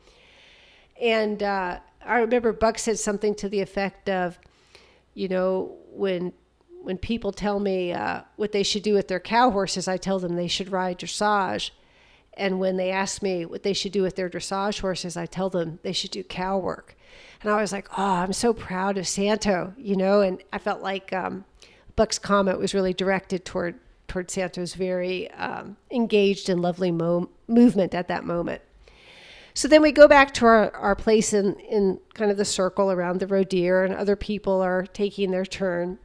And 1.00 1.44
uh, 1.44 1.80
I 2.04 2.18
remember 2.18 2.52
Buck 2.52 2.80
said 2.80 2.98
something 2.98 3.36
to 3.36 3.50
the 3.50 3.62
effect 3.62 4.10
of, 4.10 4.40
you 5.14 5.28
know, 5.28 5.78
when 5.92 6.34
when 6.82 6.98
people 6.98 7.34
tell 7.34 7.60
me 7.60 7.92
uh, 7.92 8.22
what 8.38 8.54
they 8.54 8.64
should 8.64 8.82
do 8.82 8.94
with 8.94 9.10
their 9.10 9.20
cow 9.20 9.52
horses, 9.52 9.88
I 9.88 9.98
tell 9.98 10.20
them 10.20 10.36
they 10.36 10.48
should 10.48 10.72
ride 10.72 11.00
dressage. 11.00 11.72
And 12.38 12.60
when 12.60 12.78
they 12.78 12.92
ask 12.92 13.22
me 13.22 13.46
what 13.46 13.64
they 13.64 13.74
should 13.74 13.92
do 13.92 14.04
with 14.04 14.16
their 14.16 14.30
dressage 14.30 14.80
horses, 14.80 15.18
I 15.18 15.26
tell 15.26 15.50
them 15.50 15.80
they 15.84 15.92
should 15.92 16.12
do 16.12 16.24
cow 16.24 16.58
work. 16.58 16.96
And 17.42 17.52
I 17.52 17.62
was 17.62 17.72
like, 17.72 17.88
oh, 17.98 18.14
I'm 18.14 18.34
so 18.34 18.54
proud 18.54 18.98
of 18.98 19.08
Santo, 19.08 19.74
you 19.78 19.96
know. 19.96 20.22
And 20.22 20.44
I 20.54 20.58
felt 20.58 20.82
like 20.82 21.12
um, 21.14 21.46
Buck's 21.96 22.20
comment 22.20 22.60
was 22.60 22.74
really 22.74 22.94
directed 22.94 23.44
toward 23.44 23.80
toward 24.08 24.32
Santo's 24.32 24.74
very 24.74 25.30
um, 25.32 25.76
engaged 25.92 26.48
and 26.48 26.62
lovely 26.62 26.92
mo- 26.92 27.30
movement 27.48 27.94
at 27.94 28.08
that 28.08 28.24
moment. 28.24 28.62
So 29.54 29.68
then 29.68 29.82
we 29.82 29.92
go 29.92 30.08
back 30.08 30.34
to 30.36 30.46
our, 30.46 30.74
our 30.76 30.96
place 30.96 31.34
in, 31.34 31.56
in 31.60 32.00
kind 32.14 32.32
of 32.32 32.38
the 32.38 32.46
circle 32.46 32.90
around 32.90 33.20
the 33.20 33.28
roe 33.28 33.44
deer, 33.44 33.84
and 33.84 33.94
other 33.94 34.16
people 34.16 34.62
are 34.62 34.86
taking 34.86 35.32
their 35.32 35.46
turn 35.46 35.98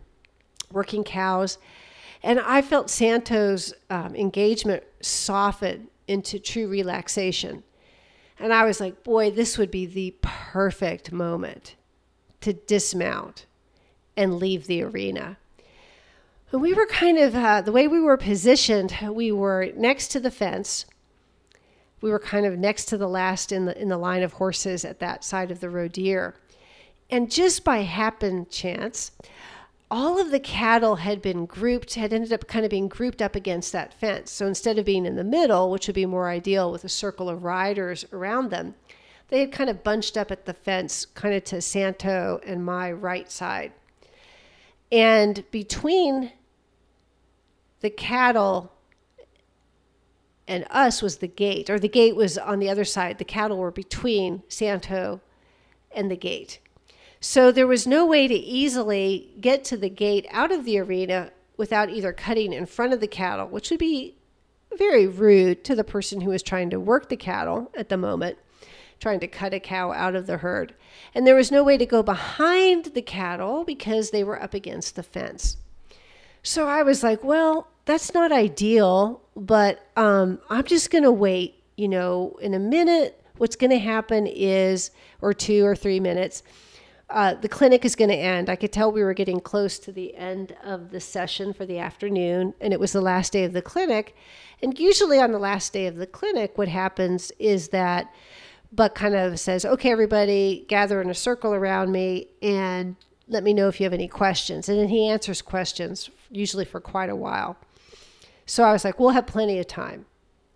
working 0.72 1.04
cows. 1.04 1.58
And 2.22 2.40
I 2.40 2.62
felt 2.62 2.90
Santo's 2.90 3.74
um, 3.90 4.16
engagement 4.16 4.82
soften 5.00 5.88
into 6.08 6.38
true 6.38 6.68
relaxation. 6.68 7.62
And 8.38 8.52
I 8.52 8.64
was 8.64 8.80
like, 8.80 9.04
boy, 9.04 9.30
this 9.30 9.56
would 9.58 9.70
be 9.70 9.86
the 9.86 10.14
perfect 10.20 11.12
moment 11.12 11.76
to 12.40 12.52
dismount 12.52 13.46
and 14.16 14.36
leave 14.36 14.66
the 14.66 14.82
arena. 14.82 15.38
And 16.50 16.60
we 16.60 16.74
were 16.74 16.86
kind 16.86 17.18
of, 17.18 17.34
uh, 17.34 17.62
the 17.62 17.72
way 17.72 17.88
we 17.88 18.00
were 18.00 18.16
positioned, 18.16 18.94
we 19.10 19.32
were 19.32 19.70
next 19.76 20.08
to 20.08 20.20
the 20.20 20.30
fence. 20.30 20.84
We 22.00 22.10
were 22.10 22.18
kind 22.18 22.44
of 22.44 22.58
next 22.58 22.86
to 22.86 22.98
the 22.98 23.08
last 23.08 23.52
in 23.52 23.64
the, 23.66 23.80
in 23.80 23.88
the 23.88 23.96
line 23.96 24.22
of 24.22 24.34
horses 24.34 24.84
at 24.84 24.98
that 24.98 25.24
side 25.24 25.50
of 25.50 25.60
the 25.60 25.70
roe 25.70 25.88
deer. 25.88 26.34
And 27.08 27.30
just 27.30 27.64
by 27.64 27.78
happen 27.78 28.46
chance, 28.50 29.12
all 29.92 30.18
of 30.18 30.30
the 30.30 30.40
cattle 30.40 30.96
had 30.96 31.20
been 31.20 31.44
grouped, 31.44 31.96
had 31.96 32.14
ended 32.14 32.32
up 32.32 32.48
kind 32.48 32.64
of 32.64 32.70
being 32.70 32.88
grouped 32.88 33.20
up 33.20 33.36
against 33.36 33.72
that 33.72 33.92
fence. 33.92 34.30
So 34.30 34.46
instead 34.46 34.78
of 34.78 34.86
being 34.86 35.04
in 35.04 35.16
the 35.16 35.22
middle, 35.22 35.70
which 35.70 35.86
would 35.86 35.94
be 35.94 36.06
more 36.06 36.30
ideal 36.30 36.72
with 36.72 36.82
a 36.82 36.88
circle 36.88 37.28
of 37.28 37.44
riders 37.44 38.06
around 38.10 38.48
them, 38.48 38.74
they 39.28 39.40
had 39.40 39.52
kind 39.52 39.68
of 39.68 39.84
bunched 39.84 40.16
up 40.16 40.30
at 40.30 40.46
the 40.46 40.54
fence, 40.54 41.04
kind 41.04 41.34
of 41.34 41.44
to 41.44 41.60
Santo 41.60 42.40
and 42.46 42.64
my 42.64 42.90
right 42.90 43.30
side. 43.30 43.72
And 44.90 45.44
between 45.50 46.32
the 47.80 47.90
cattle 47.90 48.72
and 50.48 50.66
us 50.70 51.02
was 51.02 51.18
the 51.18 51.28
gate, 51.28 51.68
or 51.68 51.78
the 51.78 51.86
gate 51.86 52.16
was 52.16 52.38
on 52.38 52.60
the 52.60 52.70
other 52.70 52.84
side. 52.86 53.18
The 53.18 53.24
cattle 53.24 53.58
were 53.58 53.70
between 53.70 54.42
Santo 54.48 55.20
and 55.94 56.10
the 56.10 56.16
gate. 56.16 56.60
So 57.24 57.52
there 57.52 57.68
was 57.68 57.86
no 57.86 58.04
way 58.04 58.26
to 58.26 58.34
easily 58.34 59.30
get 59.40 59.62
to 59.66 59.76
the 59.76 59.88
gate 59.88 60.26
out 60.32 60.50
of 60.50 60.64
the 60.64 60.80
arena 60.80 61.30
without 61.56 61.88
either 61.88 62.12
cutting 62.12 62.52
in 62.52 62.66
front 62.66 62.92
of 62.92 62.98
the 62.98 63.06
cattle, 63.06 63.46
which 63.46 63.70
would 63.70 63.78
be 63.78 64.16
very 64.76 65.06
rude 65.06 65.62
to 65.62 65.76
the 65.76 65.84
person 65.84 66.22
who 66.22 66.30
was 66.30 66.42
trying 66.42 66.68
to 66.70 66.80
work 66.80 67.08
the 67.08 67.16
cattle 67.16 67.70
at 67.76 67.88
the 67.90 67.96
moment, 67.96 68.38
trying 68.98 69.20
to 69.20 69.28
cut 69.28 69.54
a 69.54 69.60
cow 69.60 69.92
out 69.92 70.16
of 70.16 70.26
the 70.26 70.38
herd. 70.38 70.74
And 71.14 71.24
there 71.24 71.36
was 71.36 71.52
no 71.52 71.62
way 71.62 71.78
to 71.78 71.86
go 71.86 72.02
behind 72.02 72.86
the 72.86 73.02
cattle 73.02 73.62
because 73.62 74.10
they 74.10 74.24
were 74.24 74.42
up 74.42 74.52
against 74.52 74.96
the 74.96 75.04
fence. 75.04 75.58
So 76.42 76.66
I 76.66 76.82
was 76.82 77.04
like, 77.04 77.22
well, 77.22 77.68
that's 77.84 78.12
not 78.14 78.32
ideal, 78.32 79.22
but 79.36 79.86
um, 79.96 80.40
I'm 80.50 80.64
just 80.64 80.90
going 80.90 81.04
to 81.04 81.12
wait. 81.12 81.62
You 81.76 81.86
know, 81.86 82.36
in 82.42 82.52
a 82.52 82.58
minute, 82.58 83.24
what's 83.38 83.54
going 83.54 83.70
to 83.70 83.78
happen 83.78 84.26
is, 84.26 84.90
or 85.20 85.32
two 85.32 85.64
or 85.64 85.76
three 85.76 86.00
minutes, 86.00 86.42
uh, 87.12 87.34
the 87.34 87.48
clinic 87.48 87.84
is 87.84 87.94
going 87.94 88.10
to 88.10 88.16
end. 88.16 88.48
I 88.48 88.56
could 88.56 88.72
tell 88.72 88.90
we 88.90 89.02
were 89.02 89.14
getting 89.14 89.40
close 89.40 89.78
to 89.80 89.92
the 89.92 90.14
end 90.16 90.56
of 90.64 90.90
the 90.90 91.00
session 91.00 91.52
for 91.52 91.66
the 91.66 91.78
afternoon, 91.78 92.54
and 92.60 92.72
it 92.72 92.80
was 92.80 92.92
the 92.92 93.00
last 93.00 93.32
day 93.32 93.44
of 93.44 93.52
the 93.52 93.62
clinic. 93.62 94.16
And 94.62 94.78
usually 94.78 95.18
on 95.18 95.32
the 95.32 95.38
last 95.38 95.72
day 95.72 95.86
of 95.86 95.96
the 95.96 96.06
clinic, 96.06 96.56
what 96.56 96.68
happens 96.68 97.30
is 97.38 97.68
that 97.68 98.12
Buck 98.72 98.94
kind 98.94 99.14
of 99.14 99.38
says, 99.38 99.64
Okay, 99.64 99.90
everybody, 99.90 100.64
gather 100.68 101.02
in 101.02 101.10
a 101.10 101.14
circle 101.14 101.52
around 101.52 101.92
me 101.92 102.28
and 102.40 102.96
let 103.28 103.44
me 103.44 103.52
know 103.52 103.68
if 103.68 103.80
you 103.80 103.84
have 103.84 103.92
any 103.92 104.08
questions. 104.08 104.68
And 104.68 104.78
then 104.78 104.88
he 104.88 105.08
answers 105.08 105.42
questions, 105.42 106.10
usually 106.30 106.64
for 106.64 106.80
quite 106.80 107.10
a 107.10 107.16
while. 107.16 107.56
So 108.46 108.64
I 108.64 108.72
was 108.72 108.84
like, 108.84 108.98
We'll 108.98 109.10
have 109.10 109.26
plenty 109.26 109.58
of 109.58 109.66
time. 109.66 110.06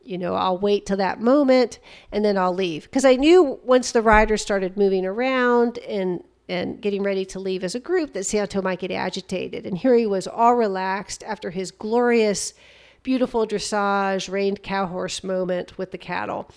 You 0.02 0.18
know, 0.18 0.34
I'll 0.34 0.58
wait 0.58 0.86
till 0.86 0.96
that 0.98 1.20
moment 1.20 1.80
and 2.12 2.24
then 2.24 2.38
I'll 2.38 2.54
leave. 2.54 2.84
Because 2.84 3.04
I 3.04 3.16
knew 3.16 3.58
once 3.64 3.90
the 3.90 4.02
riders 4.02 4.40
started 4.40 4.76
moving 4.76 5.04
around 5.04 5.78
and 5.78 6.22
and 6.48 6.80
getting 6.80 7.02
ready 7.02 7.24
to 7.24 7.40
leave 7.40 7.64
as 7.64 7.74
a 7.74 7.80
group 7.80 8.12
that 8.12 8.24
Santo 8.24 8.62
might 8.62 8.78
get 8.78 8.90
agitated. 8.90 9.66
And 9.66 9.76
here 9.78 9.94
he 9.94 10.06
was 10.06 10.26
all 10.26 10.54
relaxed 10.54 11.24
after 11.24 11.50
his 11.50 11.70
glorious, 11.70 12.54
beautiful 13.02 13.46
dressage, 13.46 14.30
reined 14.30 14.62
cow 14.62 14.86
horse 14.86 15.24
moment 15.24 15.76
with 15.76 15.90
the 15.90 15.98
cattle. 15.98 16.48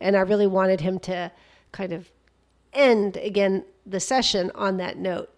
And 0.00 0.16
I 0.16 0.20
really 0.20 0.46
wanted 0.46 0.80
him 0.80 0.98
to 1.00 1.30
kind 1.72 1.92
of 1.92 2.10
end 2.72 3.16
again 3.16 3.64
the 3.86 4.00
session 4.00 4.50
on 4.54 4.76
that 4.78 4.96
note. 4.98 5.30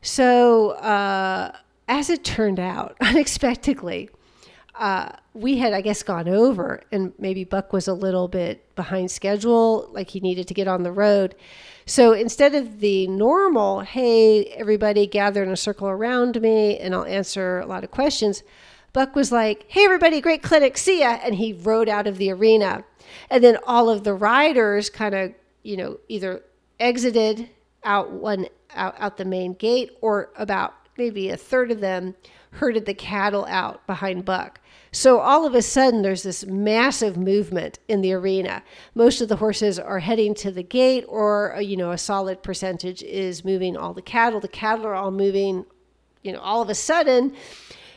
So, 0.00 0.70
uh, 0.70 1.52
as 1.88 2.10
it 2.10 2.24
turned 2.24 2.60
out, 2.60 2.96
unexpectedly, 3.00 4.10
uh, 4.78 5.10
we 5.34 5.58
had, 5.58 5.72
I 5.72 5.80
guess, 5.80 6.02
gone 6.02 6.28
over, 6.28 6.82
and 6.92 7.12
maybe 7.18 7.44
Buck 7.44 7.72
was 7.72 7.88
a 7.88 7.94
little 7.94 8.28
bit 8.28 8.74
behind 8.74 9.10
schedule, 9.10 9.88
like 9.92 10.10
he 10.10 10.20
needed 10.20 10.48
to 10.48 10.54
get 10.54 10.68
on 10.68 10.82
the 10.82 10.92
road. 10.92 11.34
So 11.86 12.12
instead 12.12 12.54
of 12.54 12.80
the 12.80 13.06
normal, 13.06 13.80
hey, 13.80 14.44
everybody 14.46 15.06
gather 15.06 15.42
in 15.42 15.50
a 15.50 15.56
circle 15.56 15.88
around 15.88 16.40
me 16.40 16.78
and 16.78 16.94
I'll 16.94 17.04
answer 17.04 17.60
a 17.60 17.66
lot 17.66 17.84
of 17.84 17.90
questions, 17.90 18.42
Buck 18.92 19.14
was 19.14 19.30
like, 19.30 19.66
hey, 19.68 19.84
everybody, 19.84 20.20
great 20.20 20.42
clinic, 20.42 20.76
see 20.76 21.00
ya. 21.00 21.18
And 21.22 21.34
he 21.34 21.52
rode 21.52 21.88
out 21.88 22.06
of 22.06 22.18
the 22.18 22.30
arena. 22.32 22.84
And 23.30 23.44
then 23.44 23.58
all 23.66 23.88
of 23.88 24.04
the 24.04 24.14
riders 24.14 24.90
kind 24.90 25.14
of, 25.14 25.32
you 25.62 25.76
know, 25.76 25.98
either 26.08 26.42
exited 26.80 27.48
out 27.84 28.10
one 28.10 28.46
out, 28.74 28.94
out 28.98 29.16
the 29.16 29.24
main 29.24 29.54
gate 29.54 29.96
or 30.00 30.30
about 30.36 30.74
maybe 30.98 31.28
a 31.28 31.36
third 31.36 31.70
of 31.70 31.80
them 31.80 32.14
herded 32.52 32.86
the 32.86 32.94
cattle 32.94 33.44
out 33.46 33.86
behind 33.86 34.24
Buck. 34.24 34.60
So 34.92 35.18
all 35.20 35.46
of 35.46 35.54
a 35.54 35.60
sudden, 35.60 36.02
there's 36.02 36.22
this 36.22 36.46
massive 36.46 37.16
movement 37.16 37.78
in 37.86 38.00
the 38.00 38.14
arena. 38.14 38.62
Most 38.94 39.20
of 39.20 39.28
the 39.28 39.36
horses 39.36 39.78
are 39.78 39.98
heading 39.98 40.34
to 40.36 40.50
the 40.50 40.62
gate, 40.62 41.04
or 41.06 41.56
uh, 41.56 41.60
you 41.60 41.76
know, 41.76 41.90
a 41.90 41.98
solid 41.98 42.42
percentage 42.42 43.02
is 43.02 43.44
moving 43.44 43.76
all 43.76 43.92
the 43.92 44.00
cattle. 44.00 44.40
The 44.40 44.48
cattle 44.48 44.86
are 44.86 44.94
all 44.94 45.10
moving, 45.10 45.66
you 46.22 46.32
know, 46.32 46.40
all 46.40 46.62
of 46.62 46.70
a 46.70 46.74
sudden 46.74 47.36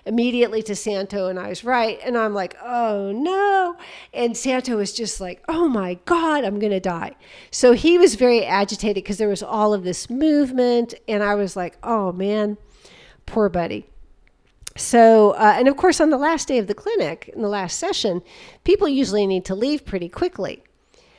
immediately 0.06 0.64
to 0.64 0.76
Santo 0.76 1.28
and 1.28 1.40
I 1.40 1.50
was 1.50 1.64
right. 1.64 2.00
And 2.04 2.18
I'm 2.18 2.34
like, 2.34 2.56
oh 2.64 3.12
no. 3.12 3.78
And 4.14 4.36
Santo 4.36 4.78
was 4.78 4.92
just 4.92 5.22
like, 5.22 5.44
oh 5.48 5.68
my 5.68 5.96
God, 6.06 6.44
I'm 6.44 6.60
going 6.60 6.72
to 6.72 6.80
die. 6.80 7.16
So 7.52 7.74
he 7.74 7.98
was 7.98 8.16
very 8.16 8.44
agitated 8.44 9.04
because 9.04 9.20
there 9.20 9.30
was 9.30 9.44
all 9.44 9.74
of 9.74 9.84
this 9.84 10.10
movement. 10.10 10.96
And 11.08 11.24
I 11.24 11.36
was 11.36 11.56
like, 11.56 11.78
oh 11.84 12.12
man, 12.12 12.58
poor 13.30 13.48
buddy. 13.48 13.86
So, 14.76 15.32
uh, 15.32 15.56
and 15.58 15.68
of 15.68 15.78
course, 15.78 16.00
on 16.00 16.10
the 16.10 16.18
last 16.18 16.48
day 16.48 16.58
of 16.58 16.68
the 16.68 16.74
clinic, 16.74 17.30
in 17.34 17.42
the 17.42 17.50
last 17.50 17.78
session, 17.78 18.22
people 18.64 18.88
usually 18.88 19.28
need 19.28 19.46
to 19.46 19.56
leave 19.56 19.86
pretty 19.86 20.10
quickly. 20.10 20.64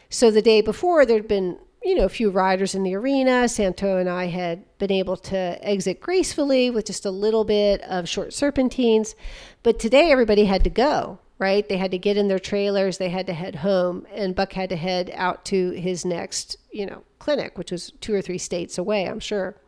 So 0.08 0.30
the 0.30 0.42
day 0.42 0.60
before, 0.60 1.04
there'd 1.04 1.28
been, 1.28 1.58
you 1.82 1.94
know, 1.94 2.04
a 2.04 2.08
few 2.08 2.30
riders 2.30 2.74
in 2.74 2.82
the 2.82 2.94
arena. 2.94 3.48
Santo 3.48 3.98
and 3.98 4.08
I 4.08 4.26
had 4.26 4.64
been 4.78 4.90
able 4.90 5.16
to 5.16 5.58
exit 5.62 6.00
gracefully 6.00 6.70
with 6.70 6.86
just 6.86 7.04
a 7.04 7.10
little 7.10 7.44
bit 7.44 7.82
of 7.82 8.08
short 8.08 8.32
serpentines. 8.32 9.14
But 9.62 9.78
today, 9.78 10.10
everybody 10.10 10.46
had 10.46 10.64
to 10.64 10.70
go, 10.70 11.18
right? 11.38 11.68
They 11.68 11.76
had 11.76 11.90
to 11.90 11.98
get 11.98 12.16
in 12.16 12.28
their 12.28 12.38
trailers, 12.38 12.98
they 12.98 13.10
had 13.10 13.26
to 13.26 13.34
head 13.34 13.56
home, 13.56 14.06
and 14.12 14.34
Buck 14.34 14.54
had 14.54 14.70
to 14.70 14.76
head 14.76 15.10
out 15.14 15.44
to 15.46 15.70
his 15.72 16.04
next, 16.04 16.56
you 16.72 16.86
know, 16.86 17.02
clinic, 17.18 17.58
which 17.58 17.70
was 17.70 17.92
two 18.00 18.14
or 18.14 18.22
three 18.22 18.38
states 18.38 18.78
away, 18.78 19.06
I'm 19.06 19.20
sure. 19.20 19.59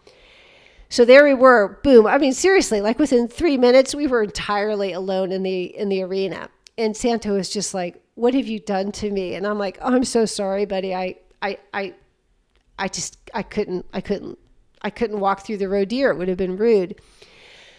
So 0.93 1.07
there 1.07 1.25
we 1.25 1.33
were, 1.33 1.81
boom. 1.83 2.07
I 2.07 2.19
mean, 2.19 2.35
seriously, 2.35 2.83
like 2.83 2.99
within 2.99 3.27
three 3.27 3.57
minutes, 3.57 3.95
we 3.95 4.07
were 4.07 4.25
entirely 4.25 4.93
alone 4.93 5.33
in 5.33 5.43
the 5.43 5.75
in 5.75 5.89
the 5.89 6.03
arena. 6.03 6.51
And 6.77 6.95
Santo 6.95 7.33
was 7.33 7.49
just 7.49 7.73
like, 7.73 8.03
"What 8.15 8.35
have 8.35 8.47
you 8.47 8.61
done 8.61 8.93
to 8.93 9.11
me?" 9.11 9.35
And 9.35 9.47
I'm 9.47 9.59
like, 9.59 9.79
"Oh, 9.81 9.95
I'm 9.95 10.05
so 10.05 10.27
sorry, 10.27 10.67
buddy. 10.67 10.95
I, 10.95 11.17
I, 11.41 11.57
I, 11.73 11.95
I 12.79 12.89
just, 12.89 13.17
I 13.33 13.43
couldn't, 13.43 13.87
I 13.95 14.03
couldn't, 14.03 14.39
I 14.83 14.91
couldn't 14.91 15.21
walk 15.21 15.47
through 15.47 15.57
the 15.57 15.69
roe 15.71 15.87
deer. 15.87 16.11
It 16.11 16.19
would 16.19 16.29
have 16.29 16.37
been 16.37 16.59
rude." 16.59 17.01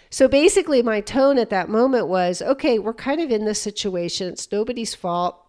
So 0.10 0.27
basically, 0.27 0.82
my 0.82 1.00
tone 1.00 1.38
at 1.38 1.51
that 1.51 1.70
moment 1.70 2.08
was, 2.08 2.41
"Okay, 2.41 2.79
we're 2.79 2.96
kind 2.96 3.22
of 3.22 3.29
in 3.29 3.46
this 3.46 3.62
situation. 3.62 4.29
It's 4.29 4.51
nobody's 4.51 4.96
fault. 4.96 5.39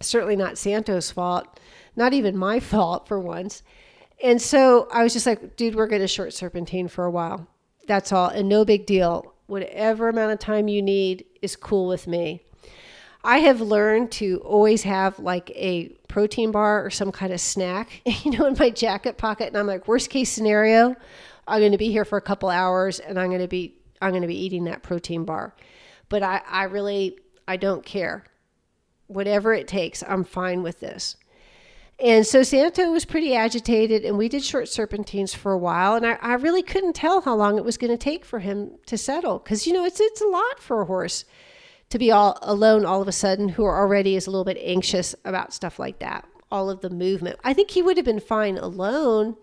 Certainly 0.00 0.36
not 0.36 0.56
Santo's 0.56 1.10
fault. 1.10 1.60
Not 1.96 2.14
even 2.14 2.34
my 2.34 2.60
fault 2.60 3.06
for 3.06 3.20
once." 3.20 3.62
And 4.22 4.40
so 4.40 4.88
I 4.92 5.02
was 5.02 5.12
just 5.12 5.26
like, 5.26 5.56
dude, 5.56 5.74
we're 5.74 5.86
going 5.86 6.02
to 6.02 6.08
short 6.08 6.32
serpentine 6.32 6.88
for 6.88 7.04
a 7.04 7.10
while. 7.10 7.46
That's 7.86 8.12
all. 8.12 8.28
And 8.28 8.48
no 8.48 8.64
big 8.64 8.86
deal. 8.86 9.34
Whatever 9.46 10.08
amount 10.08 10.32
of 10.32 10.38
time 10.38 10.68
you 10.68 10.80
need 10.80 11.24
is 11.42 11.56
cool 11.56 11.86
with 11.86 12.06
me. 12.06 12.42
I 13.22 13.38
have 13.38 13.62
learned 13.62 14.12
to 14.12 14.38
always 14.44 14.82
have 14.82 15.18
like 15.18 15.50
a 15.52 15.88
protein 16.08 16.50
bar 16.50 16.84
or 16.84 16.90
some 16.90 17.10
kind 17.10 17.32
of 17.32 17.40
snack, 17.40 18.02
you 18.24 18.30
know, 18.32 18.46
in 18.46 18.56
my 18.58 18.70
jacket 18.70 19.16
pocket. 19.16 19.48
And 19.48 19.56
I'm 19.56 19.66
like, 19.66 19.88
worst 19.88 20.10
case 20.10 20.30
scenario, 20.30 20.94
I'm 21.48 21.60
going 21.60 21.72
to 21.72 21.78
be 21.78 21.90
here 21.90 22.04
for 22.04 22.18
a 22.18 22.22
couple 22.22 22.50
hours 22.50 23.00
and 23.00 23.18
I'm 23.18 23.28
going 23.28 23.40
to 23.40 23.48
be, 23.48 23.74
I'm 24.00 24.10
going 24.10 24.22
to 24.22 24.28
be 24.28 24.38
eating 24.38 24.64
that 24.64 24.82
protein 24.82 25.24
bar. 25.24 25.54
But 26.10 26.22
I, 26.22 26.42
I 26.46 26.64
really, 26.64 27.18
I 27.48 27.56
don't 27.56 27.84
care. 27.84 28.24
Whatever 29.06 29.54
it 29.54 29.68
takes, 29.68 30.02
I'm 30.06 30.24
fine 30.24 30.62
with 30.62 30.80
this. 30.80 31.16
And 32.00 32.26
so 32.26 32.42
Santo 32.42 32.90
was 32.90 33.04
pretty 33.04 33.34
agitated, 33.36 34.04
and 34.04 34.18
we 34.18 34.28
did 34.28 34.42
short 34.42 34.68
serpentines 34.68 35.32
for 35.32 35.52
a 35.52 35.58
while. 35.58 35.94
And 35.94 36.04
I, 36.04 36.18
I 36.20 36.34
really 36.34 36.62
couldn't 36.62 36.94
tell 36.94 37.20
how 37.20 37.36
long 37.36 37.56
it 37.56 37.64
was 37.64 37.78
going 37.78 37.92
to 37.92 37.96
take 37.96 38.24
for 38.24 38.40
him 38.40 38.72
to 38.86 38.98
settle, 38.98 39.38
because 39.38 39.66
you 39.66 39.72
know 39.72 39.84
it's 39.84 40.00
it's 40.00 40.20
a 40.20 40.26
lot 40.26 40.58
for 40.58 40.80
a 40.80 40.86
horse 40.86 41.24
to 41.90 41.98
be 41.98 42.10
all 42.10 42.38
alone 42.42 42.84
all 42.84 43.00
of 43.00 43.08
a 43.08 43.12
sudden, 43.12 43.50
who 43.50 43.64
already 43.64 44.16
is 44.16 44.26
a 44.26 44.30
little 44.30 44.44
bit 44.44 44.58
anxious 44.60 45.14
about 45.24 45.54
stuff 45.54 45.78
like 45.78 46.00
that. 46.00 46.26
All 46.50 46.68
of 46.68 46.80
the 46.80 46.90
movement. 46.90 47.38
I 47.44 47.52
think 47.52 47.70
he 47.70 47.82
would 47.82 47.96
have 47.96 48.06
been 48.06 48.20
fine 48.20 48.58
alone 48.58 49.36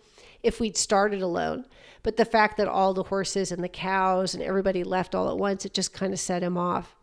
if 0.43 0.59
we'd 0.59 0.77
started 0.77 1.21
alone. 1.21 1.65
But 2.03 2.17
the 2.17 2.25
fact 2.25 2.57
that 2.57 2.67
all 2.67 2.93
the 2.93 3.03
horses 3.03 3.51
and 3.51 3.63
the 3.63 3.69
cows 3.69 4.33
and 4.33 4.41
everybody 4.43 4.83
left 4.83 5.13
all 5.13 5.29
at 5.29 5.37
once, 5.37 5.65
it 5.65 5.73
just 5.73 5.93
kind 5.93 6.13
of 6.13 6.19
set 6.19 6.43
him 6.43 6.57
off. 6.57 6.95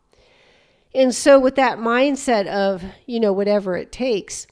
And 0.95 1.15
so, 1.15 1.39
with 1.39 1.55
that 1.57 1.79
mindset 1.79 2.47
of, 2.47 2.83
you 3.07 3.21
know, 3.21 3.33
whatever 3.33 3.77
it 3.77 3.93
takes, 3.93 4.47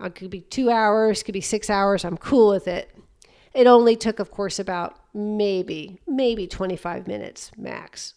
Uh, 0.00 0.06
it 0.06 0.14
could 0.14 0.30
be 0.30 0.40
two 0.40 0.70
hours, 0.70 1.22
could 1.22 1.32
be 1.32 1.40
six 1.40 1.68
hours. 1.70 2.04
I'm 2.04 2.16
cool 2.16 2.50
with 2.50 2.68
it. 2.68 2.94
It 3.54 3.66
only 3.66 3.96
took, 3.96 4.18
of 4.18 4.30
course, 4.30 4.58
about 4.58 4.96
maybe, 5.14 6.00
maybe 6.06 6.46
25 6.46 7.06
minutes 7.06 7.50
max. 7.56 8.14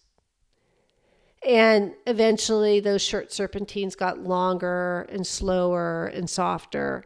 And 1.47 1.93
eventually, 2.05 2.79
those 2.79 3.01
short 3.01 3.31
serpentines 3.31 3.95
got 3.95 4.19
longer 4.19 5.07
and 5.09 5.25
slower 5.25 6.05
and 6.05 6.29
softer, 6.29 7.03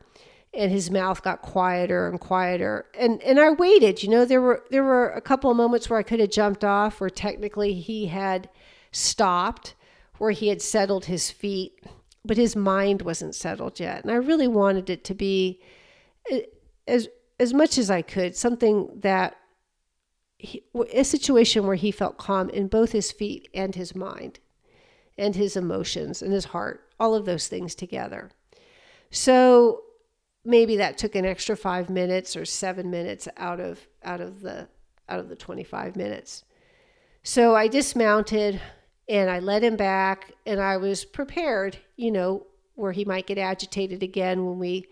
and 0.53 0.71
his 0.71 0.91
mouth 0.91 1.23
got 1.23 1.41
quieter 1.41 2.09
and 2.09 2.19
quieter. 2.19 2.85
And 2.99 3.21
and 3.23 3.39
I 3.39 3.51
waited. 3.51 4.03
You 4.03 4.09
know, 4.09 4.25
there 4.25 4.41
were 4.41 4.63
there 4.71 4.83
were 4.83 5.09
a 5.11 5.21
couple 5.21 5.49
of 5.49 5.55
moments 5.55 5.89
where 5.89 5.99
I 5.99 6.03
could 6.03 6.19
have 6.19 6.31
jumped 6.31 6.65
off, 6.65 6.99
where 6.99 7.09
technically 7.09 7.75
he 7.75 8.07
had 8.07 8.49
stopped, 8.91 9.73
where 10.17 10.31
he 10.31 10.49
had 10.49 10.61
settled 10.61 11.05
his 11.05 11.31
feet 11.31 11.85
but 12.25 12.37
his 12.37 12.55
mind 12.55 13.01
wasn't 13.01 13.35
settled 13.35 13.79
yet. 13.79 14.03
And 14.03 14.11
I 14.11 14.15
really 14.15 14.47
wanted 14.47 14.89
it 14.89 15.03
to 15.05 15.13
be 15.13 15.61
eh, 16.29 16.41
as 16.87 17.07
as 17.39 17.53
much 17.53 17.77
as 17.77 17.89
I 17.91 18.01
could 18.01 18.35
something 18.35 18.89
that 19.01 19.35
he, 20.37 20.63
a 20.93 21.03
situation 21.03 21.65
where 21.65 21.75
he 21.75 21.91
felt 21.91 22.17
calm 22.17 22.49
in 22.49 22.67
both 22.67 22.91
his 22.91 23.11
feet 23.11 23.49
and 23.53 23.75
his 23.75 23.95
mind 23.95 24.39
and 25.17 25.35
his 25.35 25.55
emotions 25.55 26.21
and 26.21 26.31
his 26.31 26.45
heart, 26.45 26.87
all 26.99 27.15
of 27.15 27.25
those 27.25 27.47
things 27.47 27.73
together. 27.75 28.31
So 29.11 29.81
maybe 30.43 30.77
that 30.77 30.97
took 30.97 31.15
an 31.15 31.25
extra 31.25 31.55
5 31.55 31.89
minutes 31.89 32.35
or 32.35 32.45
7 32.45 32.89
minutes 32.89 33.27
out 33.37 33.59
of 33.59 33.87
out 34.03 34.21
of 34.21 34.41
the 34.41 34.67
out 35.07 35.19
of 35.19 35.29
the 35.29 35.35
25 35.35 35.95
minutes. 35.95 36.43
So 37.23 37.55
I 37.55 37.67
dismounted 37.67 38.61
And 39.07 39.29
I 39.29 39.39
led 39.39 39.63
him 39.63 39.75
back 39.75 40.33
and 40.45 40.59
I 40.59 40.77
was 40.77 41.05
prepared, 41.05 41.77
you 41.95 42.11
know, 42.11 42.47
where 42.75 42.91
he 42.91 43.05
might 43.05 43.27
get 43.27 43.37
agitated 43.37 44.03
again 44.03 44.45
when 44.45 44.59
we 44.59 44.87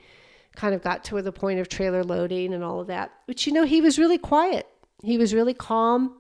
kind 0.56 0.76
of 0.76 0.84
got 0.84 1.04
to 1.06 1.22
the 1.22 1.32
point 1.32 1.60
of 1.60 1.68
trailer 1.68 2.04
loading 2.04 2.54
and 2.54 2.64
all 2.64 2.80
of 2.80 2.88
that. 2.88 3.12
But 3.28 3.46
you 3.46 3.54
know, 3.54 3.64
he 3.64 3.82
was 3.82 3.98
really 3.98 4.18
quiet. 4.18 4.68
He 5.02 5.18
was 5.18 5.34
really 5.34 5.54
calm. 5.54 6.18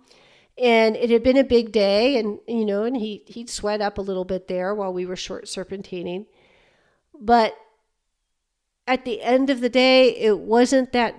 And 0.58 0.96
it 0.96 1.10
had 1.10 1.24
been 1.24 1.38
a 1.38 1.44
big 1.44 1.72
day 1.72 2.18
and 2.18 2.40
you 2.48 2.66
know, 2.66 2.84
and 2.84 2.96
he 2.96 3.24
he'd 3.28 3.50
sweat 3.50 3.82
up 3.82 3.98
a 3.98 4.02
little 4.02 4.26
bit 4.26 4.48
there 4.48 4.76
while 4.76 4.94
we 4.94 5.06
were 5.06 5.16
short 5.16 5.46
serpentining. 5.46 6.26
But 7.20 7.56
at 8.88 9.06
the 9.06 9.22
end 9.22 9.50
of 9.50 9.62
the 9.62 9.70
day, 9.70 10.16
it 10.16 10.40
wasn't 10.40 10.92
that 10.92 11.16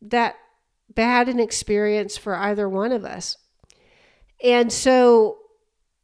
that 0.00 0.36
bad 0.94 1.28
an 1.28 1.40
experience 1.40 2.16
for 2.16 2.34
either 2.34 2.68
one 2.68 2.92
of 2.92 3.04
us. 3.04 3.36
And 4.42 4.72
so 4.72 5.38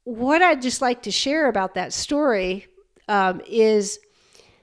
what 0.05 0.43
I'd 0.43 0.63
just 0.63 0.83
like 0.83 1.03
to 1.03 1.11
share 1.11 1.49
about 1.49 1.75
that 1.75 1.93
story 1.93 2.67
um, 3.09 3.41
is 3.47 3.99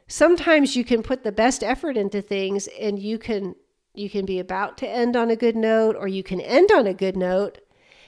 sometimes 0.08 0.76
you 0.76 0.84
can 0.84 1.04
put 1.04 1.24
the 1.24 1.32
best 1.32 1.64
effort 1.64 1.98
into 1.98 2.22
things 2.22 2.68
and 2.80 2.98
you 2.98 3.18
can 3.18 3.56
you 3.94 4.10
can 4.10 4.26
be 4.26 4.40
about 4.40 4.78
to 4.78 4.88
end 4.88 5.18
on 5.18 5.30
a 5.30 5.36
good 5.36 5.56
note 5.56 5.98
or 6.00 6.08
you 6.08 6.24
can 6.24 6.40
end 6.40 6.72
on 6.72 6.88
a 6.88 6.94
good 6.94 7.18
note 7.18 7.58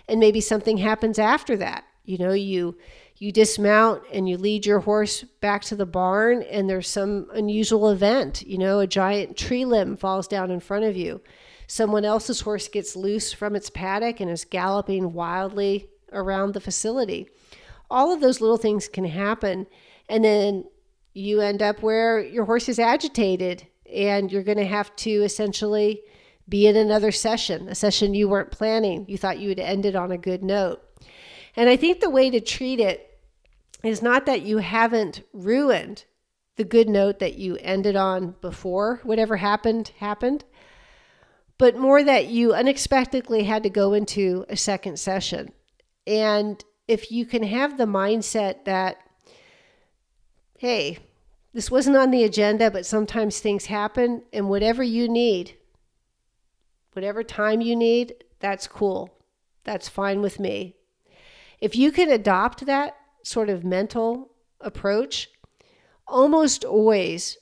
and 0.08 0.20
maybe 0.20 0.40
something 0.40 0.78
happens 0.78 1.20
after 1.20 1.58
that. 1.58 1.84
You 2.06 2.18
know 2.18 2.34
you 2.34 2.78
you 3.18 3.32
dismount 3.32 4.04
and 4.12 4.28
you 4.28 4.38
lead 4.38 4.66
your 4.66 4.82
horse 4.82 5.24
back 5.42 5.64
to 5.64 5.76
the 5.76 5.86
barn 5.86 6.44
and 6.44 6.70
there's 6.70 6.88
some 6.88 7.28
unusual 7.34 7.90
event 7.90 8.42
you 8.44 8.58
know 8.58 8.80
a 8.80 8.88
giant 8.88 9.38
tree 9.38 9.66
limb 9.66 9.98
falls 9.98 10.28
down 10.28 10.52
in 10.52 10.60
front 10.60 10.86
of 10.86 10.96
you. 10.96 11.22
Someone 11.66 12.06
else's 12.06 12.42
horse 12.42 12.68
gets 12.68 12.96
loose 12.96 13.34
from 13.34 13.56
its 13.56 13.70
paddock 13.70 14.20
and 14.20 14.30
is 14.30 14.46
galloping 14.46 15.14
wildly 15.14 15.90
around 16.14 16.54
the 16.54 16.62
facility 16.62 17.28
all 17.90 18.12
of 18.12 18.22
those 18.22 18.42
little 18.42 18.58
things 18.58 18.88
can 18.88 19.06
happen 19.06 19.68
and 20.10 20.26
then 20.26 20.66
you 21.14 21.42
end 21.42 21.62
up 21.62 21.82
where 21.82 22.20
your 22.20 22.46
horse 22.46 22.68
is 22.68 22.80
agitated 22.80 23.68
and 23.94 24.32
you're 24.32 24.44
going 24.44 24.58
to 24.58 24.66
have 24.66 24.96
to 24.96 25.12
essentially 25.24 26.02
be 26.50 26.68
in 26.68 26.76
another 26.76 27.12
session, 27.12 27.70
a 27.70 27.76
session 27.76 28.14
you 28.14 28.28
weren't 28.28 28.52
planning. 28.52 29.06
You 29.08 29.18
thought 29.18 29.40
you 29.40 29.50
would 29.50 29.60
end 29.60 29.86
it 29.86 29.96
on 29.96 30.12
a 30.12 30.18
good 30.18 30.44
note. 30.44 30.82
And 31.56 31.70
I 31.70 31.78
think 31.78 32.00
the 32.00 32.10
way 32.10 32.30
to 32.32 32.42
treat 32.42 32.80
it 32.80 33.20
is 33.84 34.02
not 34.02 34.26
that 34.26 34.42
you 34.42 34.58
haven't 34.58 35.24
ruined 35.32 36.06
the 36.56 36.64
good 36.64 36.90
note 36.90 37.20
that 37.20 37.36
you 37.36 37.58
ended 37.58 37.96
on 37.96 38.36
before 38.42 39.00
whatever 39.04 39.38
happened 39.38 39.92
happened, 40.00 40.44
but 41.58 41.78
more 41.78 42.04
that 42.04 42.28
you 42.28 42.54
unexpectedly 42.54 43.44
had 43.44 43.64
to 43.64 43.70
go 43.70 43.94
into 43.94 44.46
a 44.50 44.58
second 44.58 44.98
session. 45.00 45.52
And 46.06 46.64
if 46.88 47.12
you 47.12 47.26
can 47.26 47.44
have 47.44 47.78
the 47.78 47.86
mindset 47.86 48.66
that 48.66 48.98
hey, 50.58 50.98
this 51.54 51.70
wasn't 51.70 51.98
on 51.98 52.10
the 52.10 52.24
agenda, 52.24 52.72
but 52.72 52.86
sometimes 52.86 53.40
things 53.40 53.66
happen, 53.66 54.24
and 54.32 54.48
whatever 54.48 54.82
you 54.82 55.10
need, 55.10 55.58
whatever 56.94 57.22
time 57.22 57.60
you 57.60 57.76
need, 57.76 58.14
that's 58.40 58.66
cool. 58.66 59.14
That's 59.66 59.90
fine 59.90 60.22
with 60.22 60.40
me. 60.40 60.76
If 61.60 61.76
you 61.76 61.92
can 61.92 62.10
adopt 62.10 62.66
that 62.66 62.96
sort 63.24 63.50
of 63.50 63.64
mental 63.64 64.32
approach, 64.62 65.30
almost 66.08 66.64
always 66.64 67.38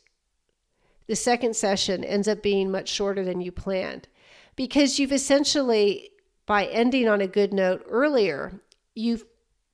the 1.08 1.16
second 1.16 1.56
session 1.56 2.04
ends 2.04 2.28
up 2.28 2.42
being 2.42 2.72
much 2.72 2.90
shorter 2.90 3.24
than 3.24 3.42
you 3.42 3.52
planned 3.52 4.08
because 4.56 5.00
you've 5.00 5.12
essentially, 5.12 6.11
by 6.52 6.66
ending 6.66 7.08
on 7.08 7.22
a 7.22 7.28
good 7.28 7.54
note 7.54 7.82
earlier, 7.88 8.60
you've 8.94 9.24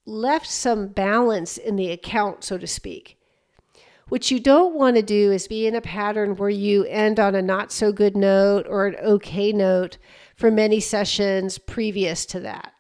left 0.06 0.46
some 0.46 0.90
balance 0.90 1.58
in 1.58 1.76
the 1.76 1.90
account, 1.90 2.44
so 2.44 2.56
to 2.56 2.68
speak. 2.68 3.18
What 4.10 4.30
you 4.30 4.40
don't 4.40 4.76
want 4.76 4.96
to 4.96 5.02
do 5.02 5.32
is 5.32 5.48
be 5.48 5.66
in 5.66 5.74
a 5.74 5.82
pattern 5.82 6.36
where 6.36 6.52
you 6.52 6.84
end 6.84 7.20
on 7.20 7.34
a 7.34 7.42
not 7.42 7.72
so 7.72 7.92
good 7.92 8.16
note 8.16 8.68
or 8.70 8.86
an 8.86 8.96
okay 8.98 9.52
note 9.52 9.98
for 10.36 10.52
many 10.52 10.80
sessions 10.80 11.58
previous 11.58 12.28
to 12.28 12.40
that. 12.42 12.74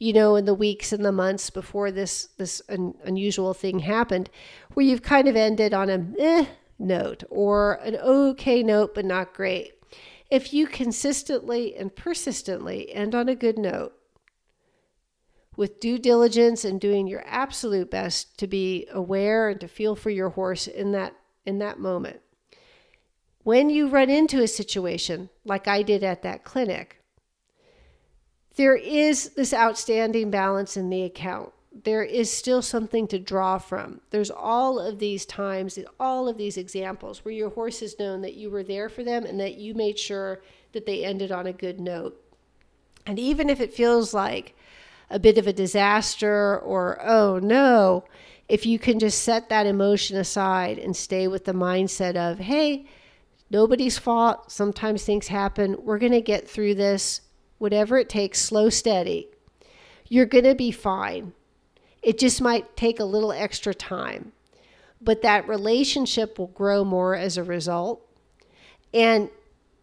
You 0.00 0.14
know, 0.14 0.34
in 0.34 0.44
the 0.44 0.52
weeks 0.52 0.92
and 0.92 1.04
the 1.04 1.12
months 1.12 1.48
before 1.48 1.92
this 1.92 2.30
this 2.38 2.60
un- 2.68 2.94
unusual 3.04 3.54
thing 3.54 3.78
happened, 3.78 4.30
where 4.74 4.84
you've 4.84 5.02
kind 5.02 5.28
of 5.28 5.36
ended 5.36 5.72
on 5.72 5.88
a 5.88 6.04
eh 6.18 6.46
note 6.76 7.22
or 7.30 7.74
an 7.84 7.94
okay 7.98 8.64
note 8.64 8.96
but 8.96 9.04
not 9.04 9.32
great. 9.32 9.77
If 10.30 10.52
you 10.52 10.66
consistently 10.66 11.74
and 11.74 11.94
persistently 11.94 12.92
end 12.92 13.14
on 13.14 13.28
a 13.28 13.34
good 13.34 13.58
note, 13.58 13.94
with 15.58 15.80
due 15.80 15.98
diligence 15.98 16.64
and 16.64 16.80
doing 16.80 17.08
your 17.08 17.24
absolute 17.26 17.90
best 17.90 18.38
to 18.38 18.46
be 18.46 18.86
aware 18.92 19.48
and 19.48 19.60
to 19.60 19.66
feel 19.66 19.96
for 19.96 20.08
your 20.08 20.30
horse 20.30 20.68
in 20.68 20.92
that 20.92 21.14
in 21.44 21.58
that 21.58 21.80
moment. 21.80 22.20
When 23.42 23.68
you 23.68 23.88
run 23.88 24.08
into 24.08 24.42
a 24.42 24.46
situation 24.46 25.30
like 25.44 25.66
I 25.66 25.82
did 25.82 26.04
at 26.04 26.22
that 26.22 26.44
clinic, 26.44 27.02
there 28.56 28.76
is 28.76 29.30
this 29.30 29.52
outstanding 29.52 30.30
balance 30.30 30.76
in 30.76 30.90
the 30.90 31.02
account. 31.02 31.52
There 31.84 32.02
is 32.02 32.32
still 32.32 32.62
something 32.62 33.06
to 33.08 33.18
draw 33.18 33.58
from. 33.58 34.00
There's 34.10 34.30
all 34.30 34.78
of 34.78 34.98
these 34.98 35.26
times, 35.26 35.78
all 36.00 36.28
of 36.28 36.38
these 36.38 36.56
examples 36.56 37.24
where 37.24 37.34
your 37.34 37.50
horse 37.50 37.80
has 37.80 37.98
known 37.98 38.22
that 38.22 38.34
you 38.34 38.50
were 38.50 38.64
there 38.64 38.88
for 38.88 39.04
them 39.04 39.24
and 39.24 39.38
that 39.40 39.56
you 39.56 39.74
made 39.74 39.98
sure 39.98 40.40
that 40.72 40.86
they 40.86 41.04
ended 41.04 41.30
on 41.30 41.46
a 41.46 41.52
good 41.52 41.78
note. 41.78 42.20
And 43.06 43.18
even 43.18 43.48
if 43.48 43.60
it 43.60 43.72
feels 43.72 44.12
like 44.12 44.54
a 45.10 45.18
bit 45.18 45.38
of 45.38 45.46
a 45.46 45.52
disaster 45.52 46.58
or, 46.58 47.00
oh 47.02 47.38
no, 47.38 48.04
if 48.48 48.64
you 48.64 48.78
can 48.78 48.98
just 48.98 49.22
set 49.22 49.48
that 49.48 49.66
emotion 49.66 50.16
aside 50.16 50.78
and 50.78 50.96
stay 50.96 51.28
with 51.28 51.44
the 51.44 51.52
mindset 51.52 52.16
of, 52.16 52.38
hey, 52.38 52.86
nobody's 53.50 53.98
fault. 53.98 54.50
Sometimes 54.50 55.04
things 55.04 55.28
happen. 55.28 55.76
We're 55.82 55.98
going 55.98 56.12
to 56.12 56.20
get 56.20 56.48
through 56.48 56.74
this, 56.74 57.20
whatever 57.58 57.98
it 57.98 58.08
takes, 58.08 58.40
slow, 58.40 58.70
steady. 58.70 59.28
You're 60.08 60.26
going 60.26 60.44
to 60.44 60.54
be 60.54 60.70
fine. 60.70 61.34
It 62.08 62.16
just 62.16 62.40
might 62.40 62.74
take 62.74 63.00
a 63.00 63.04
little 63.04 63.32
extra 63.32 63.74
time, 63.74 64.32
but 64.98 65.20
that 65.20 65.46
relationship 65.46 66.38
will 66.38 66.46
grow 66.46 66.82
more 66.82 67.14
as 67.14 67.36
a 67.36 67.44
result. 67.44 68.00
And 68.94 69.28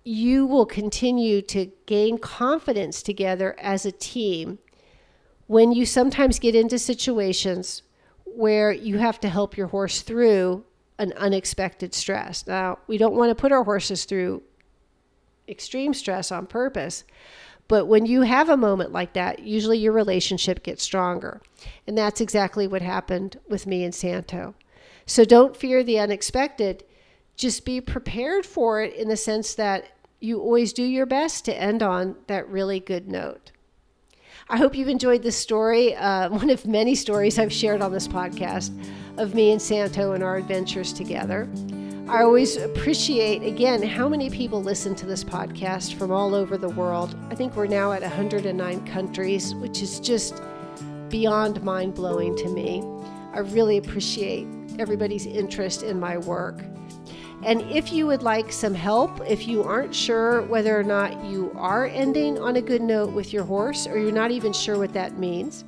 you 0.03 0.47
will 0.47 0.65
continue 0.65 1.43
to 1.43 1.69
gain 1.85 2.17
confidence 2.17 3.03
together 3.03 3.55
as 3.59 3.85
a 3.85 3.91
team 3.91 4.57
when 5.45 5.71
you 5.71 5.85
sometimes 5.85 6.39
get 6.39 6.55
into 6.55 6.79
situations 6.79 7.83
where 8.23 8.71
you 8.71 8.97
have 8.97 9.19
to 9.19 9.29
help 9.29 9.55
your 9.55 9.67
horse 9.67 10.01
through 10.01 10.65
an 10.97 11.13
unexpected 11.17 11.93
stress. 11.93 12.47
Now, 12.47 12.79
we 12.87 12.97
don't 12.97 13.13
want 13.13 13.29
to 13.29 13.39
put 13.39 13.51
our 13.51 13.65
horses 13.65 14.05
through 14.05 14.41
extreme 15.47 15.93
stress 15.93 16.31
on 16.31 16.47
purpose, 16.47 17.03
but 17.67 17.85
when 17.85 18.05
you 18.05 18.21
have 18.21 18.49
a 18.49 18.57
moment 18.57 18.91
like 18.91 19.13
that, 19.13 19.39
usually 19.39 19.77
your 19.77 19.93
relationship 19.93 20.63
gets 20.63 20.83
stronger. 20.83 21.41
And 21.87 21.97
that's 21.97 22.21
exactly 22.21 22.67
what 22.67 22.81
happened 22.81 23.39
with 23.49 23.65
me 23.65 23.83
and 23.83 23.93
Santo. 23.93 24.53
So 25.05 25.25
don't 25.25 25.57
fear 25.57 25.83
the 25.83 25.99
unexpected. 25.99 26.83
Just 27.35 27.65
be 27.65 27.81
prepared 27.81 28.45
for 28.45 28.81
it 28.81 28.93
in 28.93 29.09
the 29.09 29.17
sense 29.17 29.55
that 29.55 29.85
you 30.19 30.39
always 30.39 30.73
do 30.73 30.83
your 30.83 31.05
best 31.05 31.45
to 31.45 31.61
end 31.61 31.83
on 31.83 32.15
that 32.27 32.47
really 32.49 32.79
good 32.79 33.07
note. 33.07 33.51
I 34.47 34.57
hope 34.57 34.75
you've 34.75 34.89
enjoyed 34.89 35.23
this 35.23 35.35
story, 35.35 35.95
uh, 35.95 36.29
one 36.31 36.49
of 36.49 36.65
many 36.67 36.93
stories 36.95 37.39
I've 37.39 37.53
shared 37.53 37.81
on 37.81 37.91
this 37.91 38.07
podcast 38.07 38.71
of 39.17 39.33
me 39.33 39.51
and 39.51 39.61
Santo 39.61 40.13
and 40.13 40.23
our 40.23 40.37
adventures 40.37 40.93
together. 40.93 41.49
I 42.07 42.21
always 42.21 42.57
appreciate, 42.57 43.41
again, 43.41 43.81
how 43.81 44.07
many 44.07 44.29
people 44.29 44.61
listen 44.61 44.93
to 44.95 45.07
this 45.07 45.23
podcast 45.23 45.95
from 45.95 46.11
all 46.11 46.35
over 46.35 46.55
the 46.55 46.69
world. 46.69 47.17
I 47.31 47.35
think 47.35 47.55
we're 47.55 47.65
now 47.65 47.93
at 47.93 48.03
109 48.03 48.85
countries, 48.85 49.55
which 49.55 49.81
is 49.81 49.99
just 49.99 50.39
beyond 51.09 51.63
mind 51.63 51.95
blowing 51.95 52.35
to 52.37 52.47
me. 52.47 52.83
I 53.33 53.39
really 53.39 53.77
appreciate 53.77 54.47
everybody's 54.77 55.25
interest 55.25 55.81
in 55.81 55.99
my 55.99 56.19
work. 56.19 56.63
And 57.43 57.63
if 57.63 57.91
you 57.91 58.05
would 58.05 58.21
like 58.21 58.51
some 58.51 58.75
help, 58.75 59.19
if 59.27 59.47
you 59.47 59.63
aren't 59.63 59.93
sure 59.93 60.43
whether 60.43 60.79
or 60.79 60.83
not 60.83 61.25
you 61.25 61.51
are 61.55 61.87
ending 61.87 62.37
on 62.37 62.57
a 62.57 62.61
good 62.61 62.83
note 62.83 63.13
with 63.13 63.33
your 63.33 63.43
horse, 63.43 63.87
or 63.87 63.97
you're 63.97 64.11
not 64.11 64.29
even 64.29 64.53
sure 64.53 64.77
what 64.77 64.93
that 64.93 65.17
means, 65.17 65.63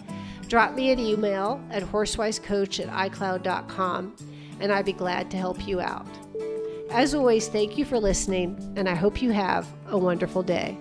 drop 0.47 0.75
me 0.75 0.91
an 0.91 0.99
email 0.99 1.59
at 1.71 1.81
horsewisecoach 1.81 2.79
at 2.79 3.11
icloud.com 3.11 4.15
and 4.59 4.71
I'd 4.71 4.85
be 4.85 4.93
glad 4.93 5.29
to 5.31 5.37
help 5.37 5.67
you 5.67 5.81
out. 5.81 6.07
As 6.89 7.13
always, 7.13 7.47
thank 7.49 7.77
you 7.77 7.85
for 7.85 7.99
listening, 7.99 8.57
and 8.75 8.87
I 8.87 8.95
hope 8.95 9.21
you 9.21 9.31
have 9.31 9.67
a 9.87 9.97
wonderful 9.97 10.41
day. 10.41 10.77